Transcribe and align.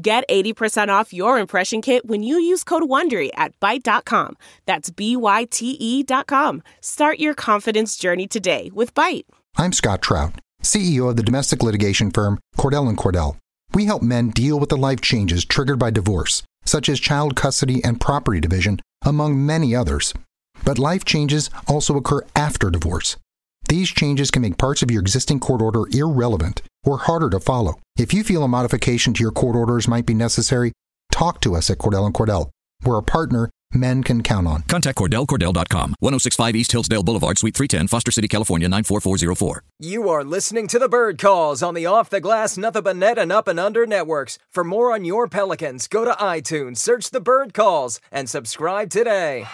Get 0.00 0.22
80% 0.28 0.90
off 0.90 1.12
your 1.12 1.40
impression 1.40 1.82
kit 1.82 2.06
when 2.06 2.22
you 2.22 2.38
use 2.38 2.62
code 2.62 2.84
WONDERY 2.84 3.30
at 3.34 3.58
Byte.com. 3.58 4.36
That's 4.64 4.90
B-Y-T-E 4.90 6.02
dot 6.04 6.28
com. 6.28 6.62
Start 6.80 7.18
your 7.18 7.34
confidence 7.34 7.96
journey 7.96 8.28
today 8.28 8.70
with 8.72 8.94
Byte. 8.94 9.24
I'm 9.56 9.72
Scott 9.72 10.00
Trout, 10.00 10.34
CEO 10.62 11.10
of 11.10 11.16
the 11.16 11.24
domestic 11.24 11.64
litigation 11.64 12.12
firm 12.12 12.38
Cordell 12.56 12.94
& 12.94 12.96
Cordell. 12.96 13.38
We 13.74 13.86
help 13.86 14.02
men 14.02 14.30
deal 14.30 14.60
with 14.60 14.68
the 14.68 14.76
life 14.76 15.00
changes 15.00 15.44
triggered 15.44 15.80
by 15.80 15.90
divorce, 15.90 16.44
such 16.64 16.88
as 16.88 17.00
child 17.00 17.34
custody 17.34 17.82
and 17.82 18.00
property 18.00 18.38
division, 18.38 18.78
among 19.04 19.44
many 19.44 19.74
others. 19.74 20.14
But 20.62 20.78
life 20.78 21.04
changes 21.04 21.50
also 21.66 21.96
occur 21.96 22.24
after 22.36 22.70
divorce. 22.70 23.16
These 23.68 23.90
changes 23.90 24.30
can 24.30 24.40
make 24.40 24.56
parts 24.56 24.82
of 24.82 24.90
your 24.90 25.02
existing 25.02 25.40
court 25.40 25.60
order 25.60 25.82
irrelevant 25.92 26.62
or 26.84 26.96
harder 26.96 27.28
to 27.28 27.38
follow. 27.38 27.74
If 27.98 28.14
you 28.14 28.24
feel 28.24 28.42
a 28.42 28.48
modification 28.48 29.12
to 29.12 29.22
your 29.22 29.30
court 29.30 29.56
orders 29.56 29.86
might 29.86 30.06
be 30.06 30.14
necessary, 30.14 30.72
talk 31.12 31.42
to 31.42 31.54
us 31.54 31.68
at 31.68 31.76
Cordell 31.76 32.10
& 32.12 32.12
Cordell. 32.12 32.48
We're 32.82 32.96
a 32.96 33.02
partner 33.02 33.50
men 33.74 34.02
can 34.02 34.22
count 34.22 34.46
on. 34.46 34.62
Contact 34.62 34.96
CordellCordell.com. 34.96 35.96
1065 36.00 36.56
East 36.56 36.72
Hillsdale 36.72 37.02
Boulevard, 37.02 37.36
Suite 37.36 37.54
310, 37.54 37.88
Foster 37.88 38.10
City, 38.10 38.26
California, 38.26 38.66
94404. 38.70 39.62
You 39.78 40.08
are 40.08 40.24
listening 40.24 40.66
to 40.68 40.78
the 40.78 40.88
Bird 40.88 41.18
Calls 41.18 41.62
on 41.62 41.74
the 41.74 41.84
Off 41.84 42.08
the 42.08 42.22
Glass, 42.22 42.56
Nothing 42.56 42.84
But 42.84 42.96
Net, 42.96 43.18
and 43.18 43.30
Up 43.30 43.48
and 43.48 43.60
Under 43.60 43.86
networks. 43.86 44.38
For 44.50 44.64
more 44.64 44.94
on 44.94 45.04
your 45.04 45.28
Pelicans, 45.28 45.88
go 45.88 46.06
to 46.06 46.12
iTunes, 46.12 46.78
search 46.78 47.10
the 47.10 47.20
Bird 47.20 47.52
Calls, 47.52 48.00
and 48.10 48.30
subscribe 48.30 48.88
today. 48.88 49.46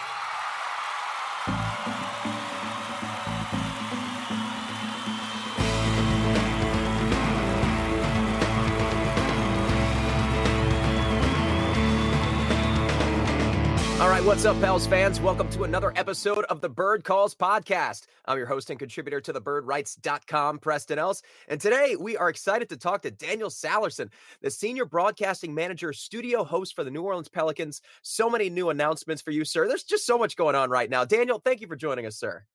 All 14.05 14.11
right, 14.11 14.23
what's 14.23 14.45
up, 14.45 14.61
Pels 14.61 14.85
fans? 14.85 15.19
Welcome 15.19 15.49
to 15.49 15.63
another 15.63 15.91
episode 15.95 16.45
of 16.45 16.61
the 16.61 16.69
Bird 16.69 17.03
Calls 17.03 17.33
podcast. 17.33 18.05
I'm 18.25 18.37
your 18.37 18.45
host 18.45 18.69
and 18.69 18.77
contributor 18.77 19.19
to 19.19 19.33
the 19.33 19.41
birdwrites.com, 19.41 20.59
Preston 20.59 20.99
Ellis. 20.99 21.23
And 21.47 21.59
today 21.59 21.95
we 21.99 22.15
are 22.15 22.29
excited 22.29 22.69
to 22.69 22.77
talk 22.77 23.01
to 23.01 23.09
Daniel 23.09 23.49
Sallerson, 23.49 24.11
the 24.41 24.51
senior 24.51 24.85
broadcasting 24.85 25.55
manager, 25.55 25.91
studio 25.91 26.43
host 26.43 26.75
for 26.75 26.83
the 26.83 26.91
New 26.91 27.01
Orleans 27.01 27.29
Pelicans. 27.29 27.81
So 28.03 28.29
many 28.29 28.47
new 28.51 28.69
announcements 28.69 29.23
for 29.23 29.31
you, 29.31 29.43
sir. 29.43 29.67
There's 29.67 29.83
just 29.83 30.05
so 30.05 30.19
much 30.19 30.35
going 30.35 30.53
on 30.53 30.69
right 30.69 30.87
now. 30.87 31.03
Daniel, 31.03 31.41
thank 31.43 31.59
you 31.59 31.67
for 31.67 31.75
joining 31.75 32.05
us, 32.05 32.15
sir. 32.15 32.45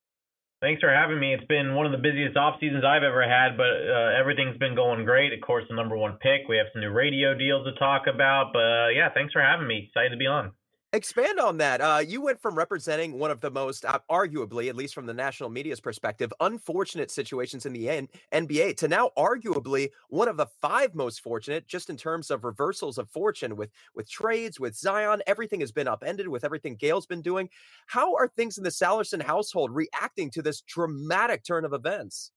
Thanks 0.60 0.80
for 0.80 0.94
having 0.94 1.18
me. 1.18 1.34
It's 1.34 1.46
been 1.46 1.74
one 1.74 1.84
of 1.84 1.90
the 1.90 1.98
busiest 1.98 2.36
off 2.36 2.60
seasons 2.60 2.84
I've 2.84 3.02
ever 3.02 3.28
had, 3.28 3.56
but 3.56 3.64
uh, 3.64 4.16
everything's 4.16 4.58
been 4.58 4.76
going 4.76 5.04
great. 5.04 5.32
Of 5.32 5.40
course, 5.40 5.64
the 5.68 5.74
number 5.74 5.96
one 5.96 6.16
pick. 6.22 6.46
We 6.48 6.58
have 6.58 6.68
some 6.72 6.80
new 6.80 6.92
radio 6.92 7.34
deals 7.34 7.66
to 7.66 7.72
talk 7.76 8.02
about, 8.06 8.52
but 8.52 8.60
uh, 8.60 8.88
yeah, 8.94 9.08
thanks 9.12 9.32
for 9.32 9.42
having 9.42 9.66
me. 9.66 9.88
Excited 9.88 10.10
to 10.10 10.16
be 10.16 10.28
on. 10.28 10.52
Expand 10.92 11.38
on 11.38 11.56
that. 11.58 11.80
Uh, 11.80 12.02
you 12.04 12.20
went 12.20 12.42
from 12.42 12.56
representing 12.56 13.16
one 13.16 13.30
of 13.30 13.40
the 13.40 13.50
most, 13.50 13.84
uh, 13.84 14.00
arguably, 14.10 14.68
at 14.68 14.74
least 14.74 14.92
from 14.92 15.06
the 15.06 15.14
national 15.14 15.48
media's 15.48 15.78
perspective, 15.80 16.32
unfortunate 16.40 17.12
situations 17.12 17.64
in 17.64 17.72
the 17.72 17.88
N- 17.88 18.08
NBA 18.32 18.74
to 18.78 18.88
now 18.88 19.10
arguably 19.16 19.90
one 20.08 20.26
of 20.26 20.36
the 20.36 20.46
five 20.46 20.96
most 20.96 21.20
fortunate, 21.20 21.68
just 21.68 21.90
in 21.90 21.96
terms 21.96 22.28
of 22.28 22.42
reversals 22.42 22.98
of 22.98 23.08
fortune 23.08 23.54
with 23.54 23.70
with 23.94 24.10
trades, 24.10 24.58
with 24.58 24.76
Zion. 24.76 25.22
Everything 25.28 25.60
has 25.60 25.70
been 25.70 25.86
upended 25.86 26.26
with 26.26 26.42
everything 26.44 26.74
Gayle's 26.74 27.06
been 27.06 27.22
doing. 27.22 27.48
How 27.86 28.16
are 28.16 28.26
things 28.26 28.58
in 28.58 28.64
the 28.64 28.70
Sallerson 28.70 29.22
household 29.22 29.70
reacting 29.70 30.28
to 30.32 30.42
this 30.42 30.60
dramatic 30.62 31.44
turn 31.44 31.64
of 31.64 31.72
events? 31.72 32.32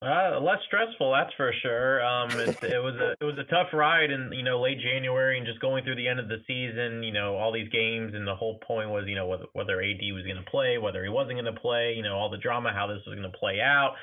Uh, 0.00 0.38
less 0.38 0.58
stressful, 0.68 1.10
that's 1.10 1.34
for 1.36 1.52
sure. 1.60 2.04
Um, 2.04 2.30
it, 2.38 2.62
it 2.62 2.82
was 2.82 2.94
a 3.02 3.16
it 3.20 3.24
was 3.24 3.36
a 3.36 3.50
tough 3.50 3.72
ride 3.72 4.10
in 4.12 4.30
you 4.32 4.44
know 4.44 4.60
late 4.60 4.78
January 4.78 5.38
and 5.38 5.46
just 5.46 5.60
going 5.60 5.82
through 5.82 5.96
the 5.96 6.06
end 6.06 6.20
of 6.20 6.28
the 6.28 6.38
season. 6.46 7.02
You 7.02 7.12
know 7.12 7.34
all 7.34 7.52
these 7.52 7.68
games 7.70 8.14
and 8.14 8.26
the 8.26 8.34
whole 8.34 8.60
point 8.64 8.90
was 8.90 9.04
you 9.08 9.16
know 9.16 9.26
whether 9.26 9.46
whether 9.54 9.82
AD 9.82 9.98
was 10.14 10.22
going 10.22 10.38
to 10.38 10.50
play, 10.50 10.78
whether 10.78 11.02
he 11.02 11.10
wasn't 11.10 11.34
going 11.34 11.52
to 11.52 11.60
play. 11.60 11.94
You 11.96 12.04
know 12.04 12.14
all 12.14 12.30
the 12.30 12.38
drama, 12.38 12.70
how 12.72 12.86
this 12.86 13.02
was 13.06 13.18
going 13.18 13.30
to 13.30 13.38
play 13.38 13.58
out. 13.60 13.94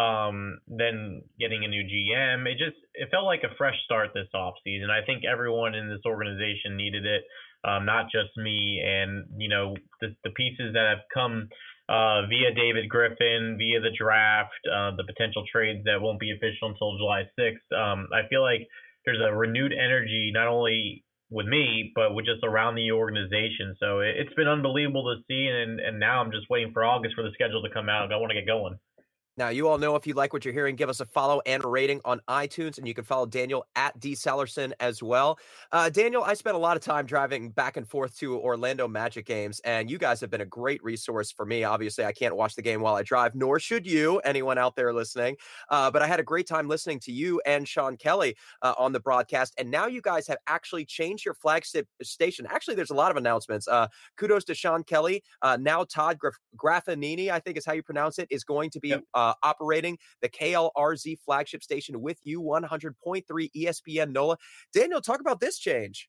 Um, 0.00 0.58
then 0.66 1.22
getting 1.38 1.62
a 1.64 1.68
new 1.68 1.84
GM, 1.84 2.46
it 2.48 2.56
just 2.56 2.80
it 2.94 3.10
felt 3.10 3.26
like 3.26 3.44
a 3.44 3.54
fresh 3.56 3.76
start 3.84 4.10
this 4.14 4.32
off 4.34 4.54
season. 4.64 4.88
I 4.88 5.04
think 5.04 5.24
everyone 5.30 5.74
in 5.74 5.90
this 5.90 6.02
organization 6.06 6.76
needed 6.76 7.04
it, 7.04 7.22
um, 7.68 7.84
not 7.84 8.06
just 8.06 8.34
me. 8.38 8.80
And 8.82 9.26
you 9.36 9.50
know 9.50 9.76
the 10.00 10.16
the 10.24 10.30
pieces 10.30 10.72
that 10.72 10.88
have 10.88 11.04
come 11.12 11.50
uh, 11.88 12.26
via 12.26 12.54
David 12.54 12.88
Griffin, 12.88 13.56
via 13.58 13.80
the 13.80 13.92
draft, 13.96 14.56
uh, 14.66 14.96
the 14.96 15.04
potential 15.04 15.44
trades 15.50 15.84
that 15.84 16.00
won't 16.00 16.20
be 16.20 16.32
official 16.32 16.68
until 16.68 16.96
July 16.96 17.24
6th. 17.38 17.68
Um, 17.76 18.08
I 18.12 18.26
feel 18.28 18.42
like 18.42 18.66
there's 19.04 19.20
a 19.20 19.34
renewed 19.34 19.72
energy, 19.72 20.30
not 20.32 20.48
only 20.48 21.04
with 21.30 21.46
me, 21.46 21.92
but 21.94 22.14
with 22.14 22.24
just 22.24 22.44
around 22.44 22.76
the 22.76 22.92
organization. 22.92 23.76
So 23.80 24.00
it, 24.00 24.16
has 24.16 24.34
been 24.36 24.48
unbelievable 24.48 25.04
to 25.14 25.22
see. 25.28 25.48
And, 25.48 25.80
and 25.80 25.98
now 25.98 26.22
I'm 26.22 26.30
just 26.30 26.48
waiting 26.48 26.72
for 26.72 26.84
August 26.84 27.14
for 27.14 27.22
the 27.22 27.32
schedule 27.34 27.62
to 27.62 27.74
come 27.74 27.88
out. 27.88 28.12
I 28.12 28.16
want 28.16 28.30
to 28.30 28.38
get 28.38 28.46
going. 28.46 28.78
Now, 29.36 29.48
you 29.48 29.66
all 29.66 29.78
know 29.78 29.96
if 29.96 30.06
you 30.06 30.14
like 30.14 30.32
what 30.32 30.44
you're 30.44 30.54
hearing, 30.54 30.76
give 30.76 30.88
us 30.88 31.00
a 31.00 31.06
follow 31.06 31.42
and 31.44 31.64
a 31.64 31.66
rating 31.66 32.00
on 32.04 32.20
iTunes, 32.28 32.78
and 32.78 32.86
you 32.86 32.94
can 32.94 33.02
follow 33.02 33.26
Daniel 33.26 33.66
at 33.74 33.98
D. 33.98 34.12
Sallerson 34.12 34.72
as 34.78 35.02
well. 35.02 35.40
Uh, 35.72 35.90
Daniel, 35.90 36.22
I 36.22 36.34
spent 36.34 36.54
a 36.54 36.58
lot 36.58 36.76
of 36.76 36.84
time 36.84 37.04
driving 37.04 37.50
back 37.50 37.76
and 37.76 37.88
forth 37.88 38.16
to 38.18 38.38
Orlando 38.38 38.86
Magic 38.86 39.26
games, 39.26 39.60
and 39.64 39.90
you 39.90 39.98
guys 39.98 40.20
have 40.20 40.30
been 40.30 40.42
a 40.42 40.46
great 40.46 40.82
resource 40.84 41.32
for 41.32 41.44
me. 41.44 41.64
Obviously, 41.64 42.04
I 42.04 42.12
can't 42.12 42.36
watch 42.36 42.54
the 42.54 42.62
game 42.62 42.80
while 42.80 42.94
I 42.94 43.02
drive, 43.02 43.34
nor 43.34 43.58
should 43.58 43.88
you, 43.88 44.18
anyone 44.20 44.56
out 44.56 44.76
there 44.76 44.92
listening. 44.92 45.36
Uh, 45.68 45.90
but 45.90 46.00
I 46.00 46.06
had 46.06 46.20
a 46.20 46.24
great 46.24 46.46
time 46.46 46.68
listening 46.68 47.00
to 47.00 47.10
you 47.10 47.42
and 47.44 47.66
Sean 47.66 47.96
Kelly 47.96 48.36
uh, 48.62 48.74
on 48.78 48.92
the 48.92 49.00
broadcast, 49.00 49.54
and 49.58 49.68
now 49.68 49.86
you 49.88 50.00
guys 50.00 50.28
have 50.28 50.38
actually 50.46 50.84
changed 50.84 51.24
your 51.24 51.34
flagship 51.34 51.88
station. 52.04 52.46
Actually, 52.48 52.76
there's 52.76 52.90
a 52.90 52.94
lot 52.94 53.10
of 53.10 53.16
announcements. 53.16 53.66
Uh, 53.66 53.88
kudos 54.16 54.44
to 54.44 54.54
Sean 54.54 54.84
Kelly. 54.84 55.24
Uh, 55.42 55.58
now, 55.60 55.82
Todd 55.82 56.18
Graf- 56.56 56.84
I 56.84 57.40
think 57.40 57.56
is 57.56 57.66
how 57.66 57.72
you 57.72 57.82
pronounce 57.82 58.20
it, 58.20 58.28
is 58.30 58.44
going 58.44 58.70
to 58.70 58.78
be. 58.78 58.90
Yep 58.90 59.02
uh, 59.24 59.34
operating 59.42 59.98
the 60.20 60.28
KLRZ 60.28 61.18
flagship 61.24 61.62
station 61.62 62.00
with 62.00 62.18
you, 62.24 62.42
100.3 62.42 63.22
ESPN 63.56 64.12
NOLA. 64.12 64.36
Daniel, 64.72 65.00
talk 65.00 65.20
about 65.20 65.40
this 65.40 65.58
change. 65.58 66.08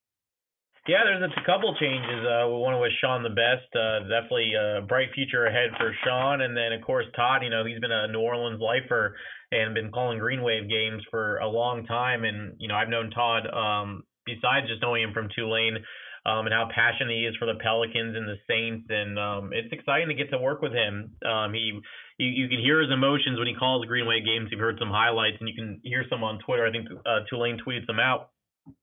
Yeah, 0.87 1.01
there's 1.03 1.23
a 1.23 1.45
couple 1.45 1.73
changes. 1.79 2.21
Uh, 2.21 2.45
we 2.45 2.61
want 2.61 2.75
to 2.75 2.79
wish 2.79 2.91
Sean 3.01 3.23
the 3.23 3.29
best. 3.33 3.65
Uh, 3.73 4.05
definitely 4.05 4.53
a 4.53 4.85
bright 4.85 5.09
future 5.15 5.47
ahead 5.47 5.71
for 5.77 5.95
Sean. 6.05 6.41
And 6.41 6.55
then, 6.55 6.73
of 6.73 6.85
course, 6.85 7.05
Todd, 7.15 7.41
you 7.41 7.49
know, 7.49 7.65
he's 7.65 7.79
been 7.79 7.91
a 7.91 8.07
New 8.07 8.19
Orleans 8.19 8.61
lifer 8.61 9.15
and 9.51 9.73
been 9.73 9.91
calling 9.91 10.19
Green 10.19 10.43
Wave 10.43 10.69
games 10.69 11.01
for 11.09 11.37
a 11.37 11.47
long 11.47 11.87
time. 11.87 12.23
And, 12.23 12.53
you 12.59 12.67
know, 12.67 12.75
I've 12.75 12.89
known 12.89 13.09
Todd, 13.09 13.47
um, 13.51 14.03
besides 14.27 14.67
just 14.67 14.83
knowing 14.83 15.01
him 15.01 15.13
from 15.13 15.29
Tulane, 15.35 15.77
um, 16.25 16.47
and 16.47 16.53
how 16.53 16.67
passionate 16.73 17.13
he 17.13 17.25
is 17.25 17.35
for 17.37 17.45
the 17.45 17.59
Pelicans 17.61 18.17
and 18.17 18.27
the 18.27 18.41
Saints. 18.49 18.87
And 18.89 19.19
um, 19.19 19.51
it's 19.53 19.71
exciting 19.71 20.09
to 20.09 20.15
get 20.15 20.31
to 20.31 20.37
work 20.37 20.61
with 20.61 20.73
him. 20.73 21.13
Um, 21.21 21.53
he, 21.53 21.79
you, 22.17 22.27
you 22.27 22.49
can 22.49 22.59
hear 22.59 22.81
his 22.81 22.91
emotions 22.91 23.37
when 23.37 23.47
he 23.47 23.53
calls 23.53 23.85
Green 23.85 24.07
Wave 24.07 24.25
games. 24.25 24.49
You've 24.51 24.59
heard 24.59 24.79
some 24.79 24.89
highlights, 24.89 25.37
and 25.39 25.47
you 25.47 25.55
can 25.55 25.79
hear 25.83 26.03
some 26.09 26.23
on 26.23 26.39
Twitter. 26.39 26.65
I 26.65 26.71
think 26.71 26.87
uh, 27.05 27.29
Tulane 27.29 27.59
tweeted 27.65 27.85
them 27.85 27.99
out. 27.99 28.31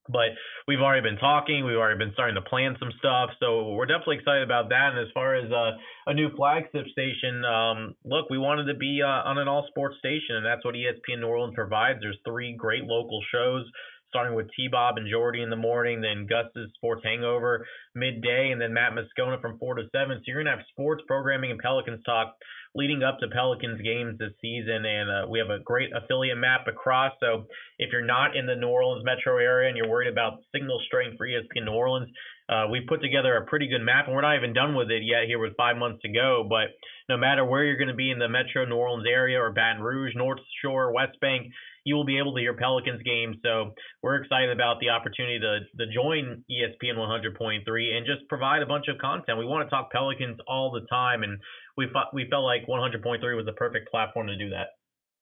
But 0.09 0.39
we've 0.69 0.79
already 0.79 1.03
been 1.03 1.19
talking. 1.19 1.65
We've 1.65 1.77
already 1.77 1.99
been 1.99 2.13
starting 2.13 2.37
to 2.37 2.43
plan 2.43 2.77
some 2.79 2.93
stuff. 2.99 3.31
So 3.41 3.73
we're 3.73 3.87
definitely 3.87 4.19
excited 4.19 4.45
about 4.45 4.69
that. 4.69 4.95
And 4.95 4.99
as 5.01 5.11
far 5.13 5.35
as 5.35 5.51
uh, 5.51 5.73
a 6.07 6.15
new 6.15 6.31
flagship 6.37 6.87
station, 6.93 7.45
um, 7.45 7.97
look, 8.05 8.31
we 8.31 8.39
wanted 8.39 8.71
to 8.71 8.79
be 8.79 9.03
uh, 9.03 9.27
on 9.27 9.39
an 9.39 9.49
all 9.49 9.67
sports 9.71 9.97
station, 9.99 10.37
and 10.37 10.47
that's 10.47 10.65
what 10.65 10.77
ESPN 10.77 11.19
New 11.19 11.27
Orleans 11.27 11.55
provides. 11.57 11.99
There's 12.01 12.19
three 12.25 12.55
great 12.55 12.85
local 12.85 13.21
shows 13.33 13.67
starting 14.13 14.37
with 14.37 14.51
T 14.55 14.69
Bob 14.69 14.99
and 14.99 15.09
Jordy 15.11 15.41
in 15.41 15.49
the 15.49 15.57
morning, 15.57 16.03
then 16.03 16.29
Gus's 16.29 16.71
Sports 16.75 17.01
Hangover 17.03 17.67
midday, 17.95 18.51
and 18.53 18.61
then 18.61 18.75
Matt 18.75 18.93
Moscona 18.93 19.41
from 19.41 19.59
4 19.59 19.77
to 19.77 19.85
7. 19.91 20.19
So 20.19 20.23
you're 20.27 20.43
going 20.43 20.53
to 20.53 20.59
have 20.59 20.67
sports 20.71 21.03
programming 21.07 21.51
and 21.51 21.59
Pelicans 21.59 22.05
talk 22.05 22.37
leading 22.75 23.03
up 23.03 23.19
to 23.21 23.29
Pelicans 23.29 23.81
games 23.81 24.19
this 24.19 24.33
season. 24.41 24.85
And 24.85 25.09
uh, 25.11 25.29
we 25.31 25.39
have 25.39 25.49
a 25.49 25.63
great 25.63 25.91
affiliate 25.97 26.39
map 26.39 26.67
across. 26.69 27.13
So 27.21 27.47
if 27.79 27.91
you're 27.93 28.05
not 28.05 28.37
in 28.37 28.47
the 28.47 28.57
New 28.57 28.69
Orleans 28.69 29.05
metro 29.05 29.39
area 29.39 29.69
and 29.69 29.77
you're 29.77 29.89
worried 29.89 30.13
about 30.13 30.45
signal 30.53 30.81
strength 30.87 31.17
for 31.17 31.27
ESPN 31.27 31.65
New 31.65 31.73
Orleans, 31.73 32.09
uh, 32.49 32.67
we 32.71 32.81
put 32.87 33.01
together 33.01 33.37
a 33.37 33.47
pretty 33.47 33.69
good 33.69 33.81
map, 33.81 34.07
and 34.07 34.15
we're 34.15 34.23
not 34.23 34.37
even 34.37 34.53
done 34.53 34.75
with 34.75 34.91
it 34.91 35.03
yet 35.03 35.25
here 35.27 35.39
with 35.39 35.57
five 35.57 35.77
months 35.77 36.03
to 36.03 36.09
go. 36.09 36.45
But 36.47 36.77
no 37.09 37.17
matter 37.17 37.45
where 37.45 37.65
you're 37.65 37.79
going 37.79 37.89
to 37.89 37.95
be 37.95 38.11
in 38.11 38.19
the 38.19 38.29
metro 38.29 38.65
New 38.65 38.77
Orleans 38.77 39.07
area 39.09 39.41
or 39.41 39.53
Baton 39.53 39.83
Rouge, 39.83 40.13
North 40.15 40.41
Shore, 40.61 40.93
West 40.93 41.19
Bank, 41.21 41.53
you 41.85 41.95
will 41.95 42.05
be 42.05 42.19
able 42.19 42.35
to 42.35 42.41
hear 42.41 42.55
Pelicans 42.55 43.03
games. 43.03 43.37
So 43.43 43.73
we're 44.03 44.17
excited 44.17 44.51
about 44.51 44.79
the 44.81 44.91
opportunity 44.91 45.39
to, 45.41 45.61
to 45.79 45.93
join 45.93 46.45
ESPN 46.51 46.97
100.3 46.97 47.95
and 47.95 48.07
just 48.07 48.29
provide 48.29 48.63
a 48.63 48.67
bunch 48.67 48.87
of 48.89 48.99
content. 48.99 49.39
We 49.39 49.47
want 49.47 49.67
to 49.67 49.71
talk 49.71 49.91
Pelicans 49.91 50.39
all 50.47 50.71
the 50.71 50.87
time, 50.89 51.23
and 51.23 51.39
we 51.77 51.87
felt, 51.93 52.07
we 52.13 52.27
felt 52.31 52.45
like 52.45 52.67
100.3 52.67 53.03
was 53.37 53.47
the 53.47 53.53
perfect 53.53 53.91
platform 53.91 54.27
to 54.29 54.37
do 54.37 54.51
that. 54.51 54.69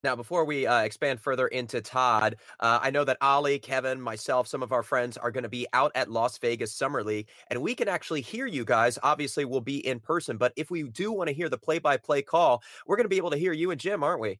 Now, 0.03 0.17
before 0.17 0.47
we 0.47 0.67
uh, 0.67 0.81
expand 0.81 1.21
further 1.21 1.47
into 1.49 1.83
Todd, 1.83 2.37
uh, 2.59 2.79
I 2.81 2.91
know 2.91 3.05
that 3.05 3.19
Ali, 3.21 3.59
Kevin, 3.59 4.01
myself, 4.01 4.49
some 4.49 4.63
of 4.63 4.73
our 4.73 4.83
friends 4.83 5.19
are 5.19 5.31
going 5.31 5.43
to 5.43 5.51
be 5.51 5.67
out 5.75 5.93
at 5.95 6.11
Las 6.11 6.39
Vegas 6.39 6.75
Summer 6.75 7.05
League, 7.05 7.29
and 7.51 7.61
we 7.61 7.75
can 7.75 7.87
actually 7.87 8.23
hear 8.23 8.47
you 8.47 8.65
guys. 8.65 8.99
Obviously, 9.03 9.45
we'll 9.45 9.61
be 9.61 9.87
in 9.87 10.01
person, 10.01 10.39
but 10.39 10.55
if 10.57 10.71
we 10.71 10.85
do 10.85 11.13
want 11.13 11.29
to 11.29 11.35
hear 11.35 11.51
the 11.51 11.59
play 11.59 11.79
by 11.79 11.99
play 11.99 12.23
call, 12.23 12.63
we're 12.87 12.97
going 12.97 13.05
to 13.05 13.11
be 13.11 13.19
able 13.19 13.31
to 13.31 13.37
hear 13.37 13.53
you 13.53 13.73
and 13.73 13.81
Jim, 13.81 14.03
aren't 14.03 14.23
we? 14.23 14.39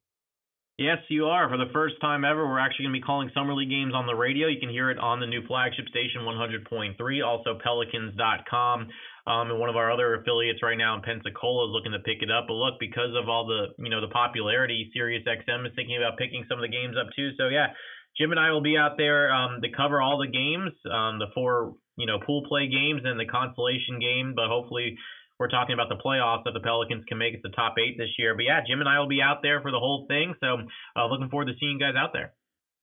Yes, 0.77 0.97
you 1.09 1.25
are. 1.25 1.47
For 1.49 1.57
the 1.57 1.69
first 1.73 1.95
time 2.01 2.25
ever, 2.25 2.47
we're 2.47 2.59
actually 2.59 2.85
going 2.85 2.95
to 2.95 2.99
be 2.99 3.05
calling 3.05 3.29
Summer 3.35 3.53
League 3.53 3.69
games 3.69 3.93
on 3.93 4.07
the 4.07 4.15
radio. 4.15 4.47
You 4.47 4.59
can 4.59 4.69
hear 4.69 4.89
it 4.89 4.97
on 4.97 5.19
the 5.19 5.27
new 5.27 5.45
flagship 5.45 5.85
station 5.89 6.21
100.3, 6.25 6.97
also 7.23 7.59
pelicans.com. 7.61 8.87
Um, 9.27 9.51
and 9.51 9.59
one 9.59 9.69
of 9.69 9.75
our 9.75 9.91
other 9.91 10.15
affiliates 10.15 10.63
right 10.63 10.77
now 10.77 10.95
in 10.95 11.01
Pensacola 11.03 11.69
is 11.69 11.73
looking 11.73 11.91
to 11.91 11.99
pick 11.99 12.23
it 12.23 12.31
up. 12.31 12.45
But 12.47 12.55
look, 12.55 12.79
because 12.79 13.13
of 13.13 13.29
all 13.29 13.45
the 13.45 13.77
you 13.77 13.91
know 13.91 14.01
the 14.01 14.09
popularity, 14.09 14.89
Sirius 14.93 15.23
XM 15.27 15.67
is 15.67 15.73
thinking 15.75 15.97
about 15.97 16.17
picking 16.17 16.45
some 16.49 16.57
of 16.57 16.63
the 16.65 16.73
games 16.73 16.95
up 16.97 17.13
too. 17.15 17.29
So 17.37 17.47
yeah, 17.49 17.77
Jim 18.17 18.31
and 18.31 18.39
I 18.39 18.49
will 18.49 18.65
be 18.65 18.77
out 18.77 18.97
there 18.97 19.31
um, 19.31 19.61
to 19.61 19.69
cover 19.69 20.01
all 20.01 20.17
the 20.17 20.31
games, 20.31 20.73
um, 20.89 21.19
the 21.19 21.29
four 21.35 21.75
you 21.97 22.07
know 22.07 22.17
pool 22.25 22.41
play 22.49 22.65
games 22.65 23.03
and 23.05 23.19
the 23.19 23.29
consolation 23.29 23.99
game. 24.01 24.33
But 24.35 24.49
hopefully 24.49 24.97
we're 25.41 25.49
talking 25.49 25.73
about 25.73 25.89
the 25.89 25.95
playoffs 25.95 26.43
that 26.45 26.53
the 26.53 26.59
Pelicans 26.59 27.03
can 27.05 27.17
make 27.17 27.33
it 27.33 27.41
the 27.41 27.49
top 27.49 27.73
eight 27.79 27.97
this 27.97 28.09
year. 28.19 28.35
But 28.35 28.43
yeah, 28.43 28.61
Jim 28.65 28.79
and 28.79 28.87
I 28.87 28.99
will 28.99 29.07
be 29.07 29.21
out 29.23 29.41
there 29.41 29.59
for 29.59 29.71
the 29.71 29.79
whole 29.79 30.05
thing. 30.07 30.35
So 30.39 30.57
uh, 30.95 31.07
looking 31.07 31.29
forward 31.29 31.47
to 31.47 31.53
seeing 31.59 31.73
you 31.73 31.79
guys 31.79 31.95
out 31.97 32.13
there. 32.13 32.33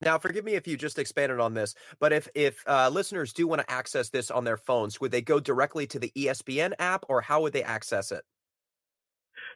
Now, 0.03 0.19
forgive 0.19 0.45
me 0.45 0.55
if 0.55 0.67
you 0.67 0.77
just 0.77 0.99
expanded 0.99 1.39
on 1.39 1.55
this, 1.55 1.75
but 1.99 2.13
if 2.13 2.29
if 2.35 2.63
uh, 2.67 2.89
listeners 2.89 3.33
do 3.33 3.49
want 3.49 3.63
to 3.63 3.71
access 3.71 4.11
this 4.11 4.31
on 4.31 4.45
their 4.45 4.57
phones, 4.57 5.01
would 5.01 5.11
they 5.11 5.23
go 5.23 5.41
directly 5.41 5.87
to 5.89 5.99
the 5.99 6.13
ESPN 6.17 6.73
app, 6.79 7.05
or 7.09 7.21
how 7.21 7.43
would 7.43 7.53
they 7.53 7.65
access 7.65 8.13
it? 8.13 8.23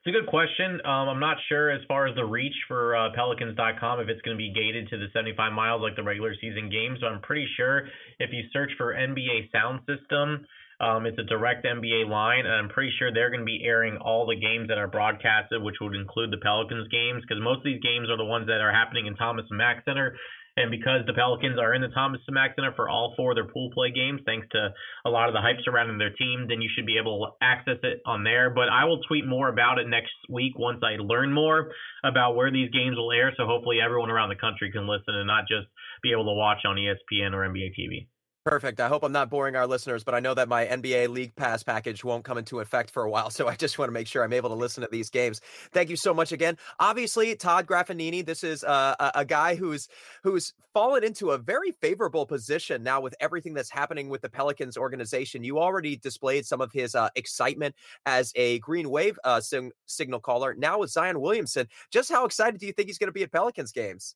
It's 0.04 0.16
a 0.16 0.20
good 0.20 0.28
question. 0.28 0.80
Um, 0.84 1.08
I'm 1.08 1.20
not 1.20 1.36
sure 1.48 1.70
as 1.70 1.80
far 1.86 2.08
as 2.08 2.16
the 2.16 2.24
reach 2.24 2.54
for 2.66 2.96
uh, 2.96 3.10
Pelicans.com 3.14 4.00
if 4.00 4.08
it's 4.08 4.20
going 4.22 4.36
to 4.36 4.38
be 4.38 4.52
gated 4.52 4.88
to 4.88 4.98
the 4.98 5.06
75 5.12 5.52
miles 5.52 5.80
like 5.80 5.94
the 5.94 6.02
regular 6.02 6.34
season 6.40 6.68
games. 6.70 6.98
But 7.00 7.12
I'm 7.12 7.20
pretty 7.22 7.46
sure 7.56 7.86
if 8.18 8.30
you 8.32 8.42
search 8.52 8.72
for 8.76 8.94
NBA 8.94 9.52
Sound 9.52 9.80
System, 9.86 10.44
um, 10.82 11.06
it's 11.06 11.18
a 11.18 11.22
direct 11.22 11.64
NBA 11.64 12.10
line, 12.10 12.44
and 12.44 12.54
I'm 12.54 12.68
pretty 12.68 12.92
sure 12.98 13.14
they're 13.14 13.30
going 13.30 13.46
to 13.46 13.46
be 13.46 13.62
airing 13.64 13.98
all 13.98 14.26
the 14.26 14.34
games 14.34 14.66
that 14.66 14.78
are 14.78 14.88
broadcasted, 14.88 15.62
which 15.62 15.76
would 15.80 15.94
include 15.94 16.32
the 16.32 16.42
Pelicans 16.42 16.88
games, 16.88 17.22
because 17.22 17.40
most 17.40 17.58
of 17.58 17.64
these 17.64 17.80
games 17.80 18.10
are 18.10 18.18
the 18.18 18.26
ones 18.26 18.48
that 18.48 18.60
are 18.60 18.74
happening 18.74 19.06
in 19.06 19.14
Thomas 19.14 19.46
and 19.48 19.58
Mack 19.58 19.84
Center. 19.84 20.18
And 20.54 20.70
because 20.70 21.06
the 21.06 21.14
Pelicans 21.14 21.58
are 21.58 21.72
in 21.72 21.80
the 21.80 21.88
Thomas 21.88 22.20
and 22.26 22.34
Mack 22.34 22.56
Center 22.56 22.74
for 22.76 22.88
all 22.88 23.14
four 23.16 23.30
of 23.30 23.36
their 23.36 23.48
pool 23.48 23.70
play 23.72 23.90
games, 23.90 24.20
thanks 24.26 24.46
to 24.52 24.74
a 25.06 25.08
lot 25.08 25.28
of 25.28 25.32
the 25.32 25.40
hype 25.40 25.56
surrounding 25.64 25.96
their 25.96 26.12
team, 26.12 26.44
then 26.46 26.60
you 26.60 26.68
should 26.74 26.84
be 26.84 26.98
able 26.98 27.24
to 27.24 27.32
access 27.40 27.78
it 27.82 28.02
on 28.04 28.22
there. 28.22 28.50
But 28.50 28.68
I 28.68 28.84
will 28.84 29.00
tweet 29.08 29.24
more 29.24 29.48
about 29.48 29.78
it 29.78 29.88
next 29.88 30.12
week 30.28 30.58
once 30.58 30.82
I 30.82 31.00
learn 31.00 31.32
more 31.32 31.72
about 32.04 32.36
where 32.36 32.50
these 32.50 32.68
games 32.68 32.96
will 32.98 33.12
air. 33.12 33.32
So 33.38 33.46
hopefully 33.46 33.78
everyone 33.80 34.10
around 34.10 34.28
the 34.28 34.36
country 34.36 34.70
can 34.70 34.86
listen 34.86 35.14
and 35.14 35.26
not 35.26 35.48
just 35.48 35.68
be 36.02 36.12
able 36.12 36.24
to 36.24 36.36
watch 36.36 36.66
on 36.66 36.76
ESPN 36.76 37.32
or 37.32 37.48
NBA 37.48 37.72
TV. 37.72 38.11
Perfect. 38.44 38.80
I 38.80 38.88
hope 38.88 39.04
I'm 39.04 39.12
not 39.12 39.30
boring 39.30 39.54
our 39.54 39.68
listeners, 39.68 40.02
but 40.02 40.16
I 40.16 40.20
know 40.20 40.34
that 40.34 40.48
my 40.48 40.64
NBA 40.64 41.06
League 41.06 41.36
Pass 41.36 41.62
package 41.62 42.02
won't 42.02 42.24
come 42.24 42.38
into 42.38 42.58
effect 42.58 42.90
for 42.90 43.04
a 43.04 43.10
while. 43.10 43.30
So 43.42 43.48
I 43.48 43.54
just 43.56 43.78
want 43.78 43.88
to 43.88 43.92
make 43.92 44.06
sure 44.08 44.22
I'm 44.22 44.32
able 44.32 44.50
to 44.50 44.54
listen 44.56 44.82
to 44.82 44.88
these 44.90 45.08
games. 45.08 45.40
Thank 45.72 45.90
you 45.90 45.96
so 45.96 46.12
much 46.12 46.32
again. 46.32 46.58
Obviously, 46.80 47.34
Todd 47.34 47.66
Graffagnini, 47.66 48.24
this 48.26 48.44
is 48.44 48.62
uh, 48.62 48.94
a, 49.00 49.12
a 49.20 49.24
guy 49.24 49.54
who's 49.54 49.88
who's 50.22 50.52
fallen 50.74 51.02
into 51.02 51.30
a 51.30 51.38
very 51.38 51.70
favorable 51.72 52.26
position 52.26 52.82
now 52.82 53.00
with 53.00 53.14
everything 53.20 53.54
that's 53.54 53.70
happening 53.70 54.08
with 54.08 54.20
the 54.22 54.28
Pelicans 54.28 54.76
organization. 54.76 55.44
You 55.44 55.58
already 55.58 55.96
displayed 55.96 56.44
some 56.46 56.60
of 56.60 56.72
his 56.72 56.94
uh, 56.94 57.08
excitement 57.16 57.74
as 58.06 58.32
a 58.36 58.58
Green 58.58 58.90
Wave 58.90 59.18
uh, 59.24 59.40
signal 59.86 60.20
caller. 60.20 60.54
Now 60.56 60.80
with 60.80 60.90
Zion 60.90 61.20
Williamson, 61.20 61.68
just 61.90 62.10
how 62.10 62.24
excited 62.26 62.60
do 62.60 62.66
you 62.66 62.72
think 62.72 62.88
he's 62.88 62.98
going 62.98 63.08
to 63.08 63.12
be 63.12 63.22
at 63.22 63.32
Pelicans 63.32 63.72
games? 63.72 64.14